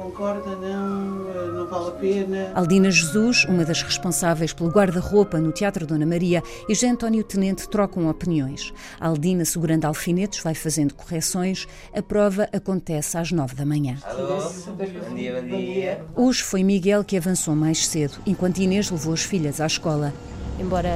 Concorda? 0.00 0.56
Não? 0.56 1.30
Eh, 1.30 1.52
não 1.52 1.66
vale 1.66 1.88
a 1.88 1.90
pena? 1.90 2.52
Aldina 2.54 2.90
Jesus, 2.90 3.44
uma 3.44 3.66
das 3.66 3.82
responsáveis 3.82 4.50
pelo 4.50 4.70
guarda-roupa 4.70 5.38
no 5.38 5.52
Teatro 5.52 5.86
Dona 5.86 6.06
Maria, 6.06 6.42
e 6.66 6.74
José 6.74 6.88
António 6.88 7.22
Tenente 7.22 7.68
trocam 7.68 8.08
opiniões. 8.08 8.72
Aldina, 8.98 9.44
segurando 9.44 9.84
alfinetes, 9.84 10.42
vai 10.42 10.54
fazendo 10.54 10.94
correções. 10.94 11.68
A 11.94 12.00
prova 12.00 12.48
acontece 12.50 13.18
às 13.18 13.30
nove 13.30 13.54
da 13.54 13.66
manhã. 13.66 13.98
Alô? 14.04 14.40
Bom 14.40 15.14
dia, 15.14 15.38
bom 15.38 15.46
dia. 15.46 16.04
Hoje 16.16 16.42
foi 16.42 16.64
Miguel 16.64 17.04
que 17.04 17.18
avançou 17.18 17.54
mais 17.54 17.86
cedo, 17.86 18.14
enquanto 18.26 18.58
Inês 18.58 18.90
levou 18.90 19.12
as 19.12 19.22
filhas 19.22 19.60
à 19.60 19.66
escola. 19.66 20.14
Embora 20.60 20.90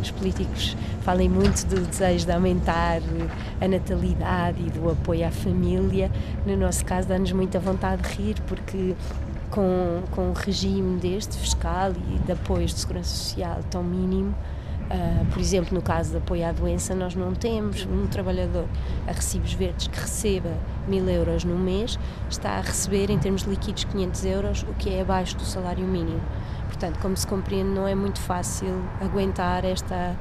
os 0.00 0.10
políticos 0.10 0.76
falem 1.02 1.28
muito 1.28 1.64
do 1.66 1.80
desejo 1.80 2.26
de 2.26 2.32
aumentar 2.32 3.00
a 3.60 3.68
natalidade 3.68 4.60
e 4.60 4.70
do 4.70 4.90
apoio 4.90 5.26
à 5.26 5.30
família. 5.30 6.10
No 6.46 6.56
nosso 6.56 6.84
caso, 6.84 7.08
dá-nos 7.08 7.32
muita 7.32 7.58
vontade 7.58 8.02
de 8.02 8.08
rir, 8.16 8.36
porque 8.46 8.94
com, 9.50 10.02
com 10.10 10.30
um 10.30 10.32
regime 10.32 10.98
deste, 10.98 11.36
fiscal 11.38 11.92
e 12.12 12.18
de 12.18 12.32
apoios 12.32 12.74
de 12.74 12.80
segurança 12.80 13.14
social 13.14 13.60
tão 13.70 13.82
mínimo, 13.82 14.34
Uh, 14.92 15.24
por 15.26 15.40
exemplo, 15.40 15.74
no 15.74 15.80
caso 15.80 16.10
de 16.10 16.18
apoio 16.18 16.46
à 16.46 16.52
doença, 16.52 16.94
nós 16.94 17.14
não 17.14 17.32
temos 17.32 17.86
um 17.86 18.06
trabalhador 18.08 18.66
a 19.06 19.12
recibos 19.12 19.54
verdes 19.54 19.86
que 19.86 19.98
receba 19.98 20.50
mil 20.86 21.08
euros 21.08 21.44
no 21.44 21.56
mês, 21.56 21.98
está 22.28 22.58
a 22.58 22.60
receber, 22.60 23.08
em 23.08 23.18
termos 23.18 23.42
líquidos, 23.42 23.84
500 23.84 24.24
euros, 24.26 24.62
o 24.64 24.74
que 24.74 24.90
é 24.90 25.00
abaixo 25.00 25.34
do 25.38 25.44
salário 25.44 25.86
mínimo. 25.86 26.20
Portanto, 26.82 27.00
como 27.00 27.16
se 27.16 27.24
compreende, 27.28 27.70
não 27.70 27.86
é 27.86 27.94
muito 27.94 28.18
fácil 28.18 28.82
aguentar 29.00 29.64
esta, 29.64 30.16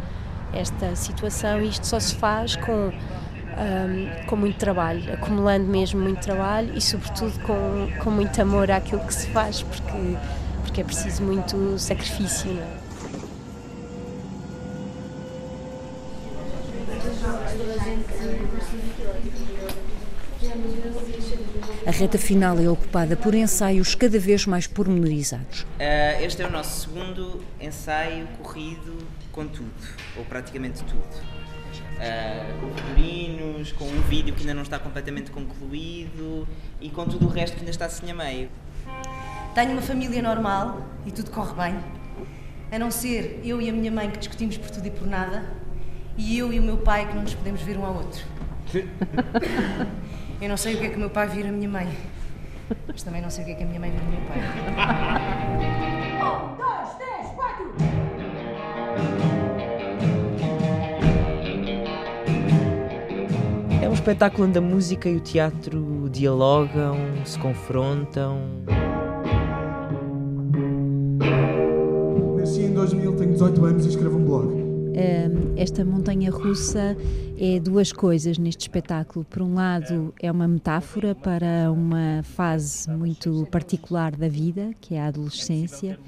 esta 0.54 0.96
situação 0.96 1.60
e 1.60 1.70
isto 1.70 1.88
só 1.88 2.00
se 2.00 2.14
faz 2.14 2.56
com, 2.56 2.92
um, 2.92 4.26
com 4.28 4.36
muito 4.36 4.60
trabalho, 4.60 5.12
acumulando 5.12 5.66
mesmo 5.66 6.00
muito 6.00 6.22
trabalho 6.22 6.72
e, 6.78 6.80
sobretudo, 6.80 7.34
com, 7.40 7.88
com 8.04 8.12
muito 8.12 8.40
amor 8.40 8.70
àquilo 8.70 9.02
que 9.02 9.14
se 9.16 9.26
faz, 9.32 9.64
porque, 9.64 10.18
porque 10.62 10.82
é 10.82 10.84
preciso 10.84 11.24
muito 11.24 11.80
sacrifício. 11.80 12.54
Não 12.54 12.62
é? 12.62 12.81
A 21.84 21.90
reta 21.90 22.20
final 22.20 22.60
é 22.60 22.70
ocupada 22.70 23.16
por 23.16 23.34
ensaios 23.34 23.96
cada 23.96 24.20
vez 24.20 24.46
mais 24.46 24.68
pormenorizados. 24.68 25.62
Uh, 25.62 26.24
este 26.24 26.44
é 26.44 26.46
o 26.46 26.52
nosso 26.52 26.82
segundo 26.82 27.44
ensaio 27.60 28.28
corrido 28.44 29.00
com 29.32 29.48
tudo, 29.48 29.72
ou 30.16 30.24
praticamente 30.24 30.84
tudo. 30.84 31.02
Uh, 31.02 32.60
com 32.60 32.76
figurinos, 32.76 33.72
com 33.72 33.86
um 33.86 34.02
vídeo 34.02 34.32
que 34.36 34.42
ainda 34.42 34.54
não 34.54 34.62
está 34.62 34.78
completamente 34.78 35.32
concluído 35.32 36.48
e 36.80 36.88
com 36.90 37.04
tudo 37.06 37.26
o 37.26 37.30
resto 37.30 37.56
que 37.56 37.62
ainda 37.62 37.72
está 37.72 37.86
assim 37.86 38.12
a 38.12 38.14
meio. 38.14 38.50
Tenho 39.56 39.72
uma 39.72 39.82
família 39.82 40.22
normal 40.22 40.86
e 41.08 41.12
tudo 41.12 41.32
corre 41.32 41.56
bem. 41.56 41.80
A 42.72 42.78
não 42.78 42.92
ser 42.92 43.42
eu 43.44 43.60
e 43.60 43.68
a 43.68 43.74
minha 43.74 43.92
mãe 43.92 44.08
que 44.12 44.20
discutimos 44.20 44.56
por 44.56 44.70
tudo 44.70 44.86
e 44.86 44.92
por 44.92 45.08
nada, 45.08 45.44
e 46.16 46.38
eu 46.38 46.54
e 46.54 46.60
o 46.60 46.64
meu 46.64 46.78
pai 46.78 47.08
que 47.08 47.16
não 47.16 47.24
nos 47.24 47.34
podemos 47.34 47.62
ver 47.64 47.76
um 47.76 47.86
ao 47.86 47.96
outro. 47.96 48.24
Eu 50.42 50.50
não 50.50 50.58
sei 50.58 50.74
o 50.74 50.80
que 50.80 50.86
é 50.88 50.90
que 50.90 50.96
o 50.96 51.00
meu 51.00 51.12
pai 51.12 51.28
vira 51.28 51.50
a 51.50 51.52
minha 51.52 51.70
mãe, 51.70 51.88
mas 52.88 53.04
também 53.04 53.22
não 53.22 53.30
sei 53.30 53.44
o 53.44 53.46
que 53.46 53.52
é 53.52 53.56
que 53.56 53.64
a 53.64 53.66
minha 53.68 53.80
mãe 53.80 53.92
vira 53.92 54.04
o 54.04 54.10
meu 54.10 54.22
pai. 54.22 54.40
Um, 56.18 56.58
dois, 56.58 56.90
três, 56.98 57.28
quatro! 57.36 57.72
É 63.84 63.88
um 63.88 63.94
espetáculo 63.94 64.48
onde 64.48 64.58
a 64.58 64.62
música 64.62 65.08
e 65.08 65.16
o 65.16 65.20
teatro 65.20 66.10
dialogam, 66.12 66.98
se 67.24 67.38
confrontam. 67.38 68.40
Nasci 72.36 72.62
em 72.62 72.74
2000, 72.74 73.16
tenho 73.16 73.34
18 73.34 73.64
anos 73.66 73.86
e 73.86 73.90
escrevo 73.90 74.18
um 74.18 74.26
blog 74.26 74.61
esta 75.56 75.84
montanha 75.86 76.32
russa 76.32 76.96
é 77.38 77.60
duas 77.60 77.92
coisas 77.92 78.38
neste 78.38 78.62
espetáculo. 78.62 79.26
Por 79.26 79.42
um 79.42 79.54
lado, 79.54 80.14
é 80.22 80.32
uma 80.32 80.48
metáfora 80.48 81.16
para 81.16 81.72
uma 81.72 82.24
fase 82.24 82.90
muito 82.90 83.48
particular 83.52 84.16
da 84.16 84.28
vida, 84.28 84.72
que 84.80 84.96
é 84.96 85.02
a 85.02 85.08
adolescência, 85.08 86.00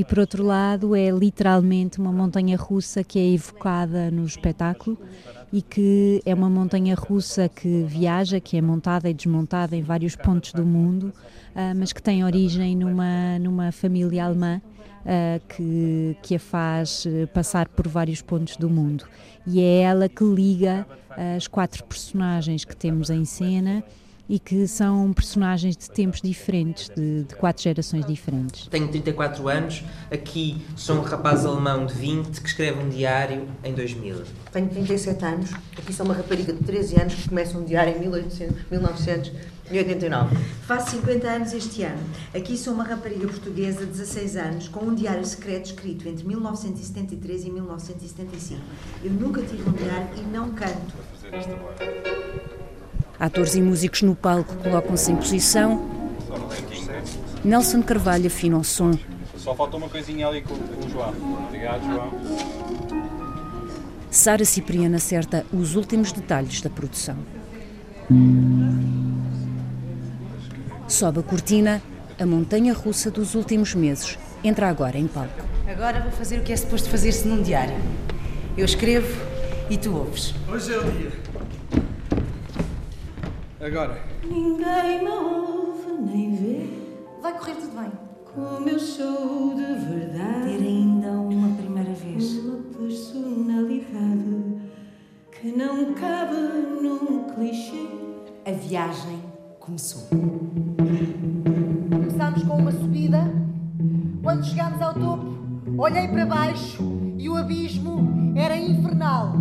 e 0.00 0.04
por 0.04 0.18
outro 0.18 0.42
lado, 0.42 0.96
é 0.96 1.10
literalmente 1.10 1.98
uma 1.98 2.10
montanha 2.10 2.56
russa 2.56 3.04
que 3.04 3.18
é 3.18 3.34
evocada 3.34 4.10
no 4.10 4.24
espetáculo 4.24 4.96
e 5.52 5.60
que 5.60 6.22
é 6.24 6.32
uma 6.32 6.48
montanha 6.48 6.94
russa 6.94 7.50
que 7.50 7.84
viaja, 7.86 8.40
que 8.40 8.56
é 8.56 8.62
montada 8.62 9.10
e 9.10 9.12
desmontada 9.12 9.76
em 9.76 9.82
vários 9.82 10.16
pontos 10.16 10.54
do 10.54 10.64
mundo, 10.64 11.12
ah, 11.54 11.74
mas 11.76 11.92
que 11.92 12.00
tem 12.02 12.24
origem 12.24 12.74
numa, 12.74 13.38
numa 13.40 13.70
família 13.72 14.24
alemã 14.24 14.62
uh, 15.04 15.46
que, 15.54 16.16
que 16.22 16.36
a 16.36 16.38
faz 16.38 17.04
eh, 17.04 17.26
passar 17.26 17.68
por 17.68 17.86
vários 17.86 18.22
pontos 18.22 18.56
do 18.56 18.70
mundo. 18.70 19.04
E 19.46 19.60
é 19.60 19.82
ela 19.82 20.08
que 20.08 20.24
liga 20.24 20.86
as 21.36 21.46
quatro 21.46 21.84
personagens 21.84 22.64
que 22.64 22.74
temos 22.74 23.10
em 23.10 23.26
cena 23.26 23.84
e 24.30 24.38
que 24.38 24.64
são 24.68 25.12
personagens 25.12 25.76
de 25.76 25.90
tempos 25.90 26.22
diferentes, 26.22 26.88
de, 26.88 27.24
de 27.24 27.34
quatro 27.34 27.64
gerações 27.64 28.06
diferentes. 28.06 28.68
Tenho 28.68 28.86
34 28.86 29.48
anos, 29.48 29.82
aqui 30.08 30.64
sou 30.76 30.98
um 30.98 31.02
rapaz 31.02 31.44
alemão 31.44 31.84
de 31.84 31.94
20 31.94 32.40
que 32.40 32.46
escreve 32.46 32.78
um 32.78 32.88
diário 32.88 33.48
em 33.64 33.74
2000. 33.74 34.22
Tenho 34.52 34.68
37 34.68 35.24
anos, 35.24 35.50
aqui 35.76 35.92
sou 35.92 36.06
uma 36.06 36.14
rapariga 36.14 36.52
de 36.52 36.62
13 36.62 37.00
anos 37.00 37.14
que 37.14 37.28
começa 37.28 37.58
um 37.58 37.64
diário 37.64 37.96
em 37.96 37.98
1800, 37.98 38.56
1989. 38.70 40.36
Faço 40.64 40.92
50 40.92 41.28
anos 41.28 41.52
este 41.52 41.82
ano. 41.82 42.02
Aqui 42.32 42.56
sou 42.56 42.72
uma 42.72 42.84
rapariga 42.84 43.26
portuguesa 43.26 43.80
de 43.80 43.86
16 43.86 44.36
anos 44.36 44.68
com 44.68 44.84
um 44.84 44.94
diário 44.94 45.26
secreto 45.26 45.66
escrito 45.66 46.08
entre 46.08 46.24
1973 46.24 47.46
e 47.46 47.50
1975. 47.50 48.60
Eu 49.02 49.10
nunca 49.10 49.42
tive 49.42 49.68
um 49.68 49.72
diário 49.72 50.08
e 50.18 50.22
não 50.22 50.50
canto. 50.50 50.94
Atores 53.20 53.54
e 53.54 53.60
músicos 53.60 54.00
no 54.00 54.16
palco 54.16 54.56
colocam-se 54.56 55.12
em 55.12 55.16
posição. 55.16 55.86
Nelson 57.44 57.82
Carvalho 57.82 58.28
afina 58.28 58.56
o 58.56 58.64
som. 58.64 58.92
Só 59.36 59.54
falta 59.54 59.76
uma 59.76 59.90
coisinha 59.90 60.26
ali 60.26 60.40
com, 60.40 60.56
com 60.56 60.86
o 60.86 60.88
João. 60.88 61.14
Obrigado, 61.46 61.84
João. 61.84 62.10
Sara 64.10 64.44
Cipriana 64.46 64.96
acerta 64.96 65.44
os 65.52 65.76
últimos 65.76 66.12
detalhes 66.12 66.62
da 66.62 66.70
produção. 66.70 67.16
Sobe 70.88 71.20
a 71.20 71.22
cortina, 71.22 71.82
a 72.18 72.24
montanha 72.24 72.72
russa 72.72 73.10
dos 73.10 73.34
últimos 73.34 73.74
meses 73.74 74.18
entra 74.42 74.68
agora 74.68 74.98
em 74.98 75.06
palco. 75.06 75.44
Agora 75.68 76.00
vou 76.00 76.10
fazer 76.10 76.38
o 76.38 76.42
que 76.42 76.52
é 76.52 76.56
suposto 76.56 76.88
fazer-se 76.88 77.28
num 77.28 77.42
diário. 77.42 77.76
Eu 78.56 78.64
escrevo 78.64 79.14
e 79.68 79.76
tu 79.76 79.94
ouves. 79.94 80.34
Hoje 80.48 80.72
é 80.72 80.78
o 80.78 80.90
dia. 80.90 81.29
Agora. 83.60 84.00
Ninguém 84.24 85.04
me 85.04 85.08
ouve 85.10 85.92
nem 86.00 86.34
vê 86.34 86.66
Vai 87.20 87.36
correr 87.38 87.54
tudo 87.56 87.76
bem. 87.78 87.90
como 88.34 88.68
eu 88.68 88.78
sou 88.80 89.54
de 89.54 89.64
verdade. 89.64 90.44
Ter 90.44 90.62
ainda 90.66 91.10
uma 91.10 91.54
primeira 91.56 91.92
vez. 91.92 92.38
Uma 92.38 92.58
personalidade 92.78 94.56
que 95.32 95.48
não 95.52 95.92
cabe 95.94 96.36
num 96.82 97.24
clichê. 97.34 97.86
A 98.46 98.52
viagem 98.52 99.20
começou. 99.58 100.08
Começámos 101.90 102.42
com 102.44 102.56
uma 102.56 102.72
subida. 102.72 103.30
Quando 104.22 104.44
chegámos 104.44 104.80
ao 104.80 104.94
topo, 104.94 105.26
olhei 105.76 106.08
para 106.08 106.24
baixo 106.24 106.82
e 107.18 107.28
o 107.28 107.36
abismo 107.36 108.32
era 108.36 108.56
infernal. 108.56 109.34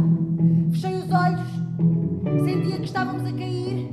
Fechei 0.72 0.96
os 0.96 1.10
olhos, 1.12 2.44
sentia 2.44 2.78
que 2.78 2.86
estávamos 2.86 3.24
a 3.26 3.32
cair 3.34 3.89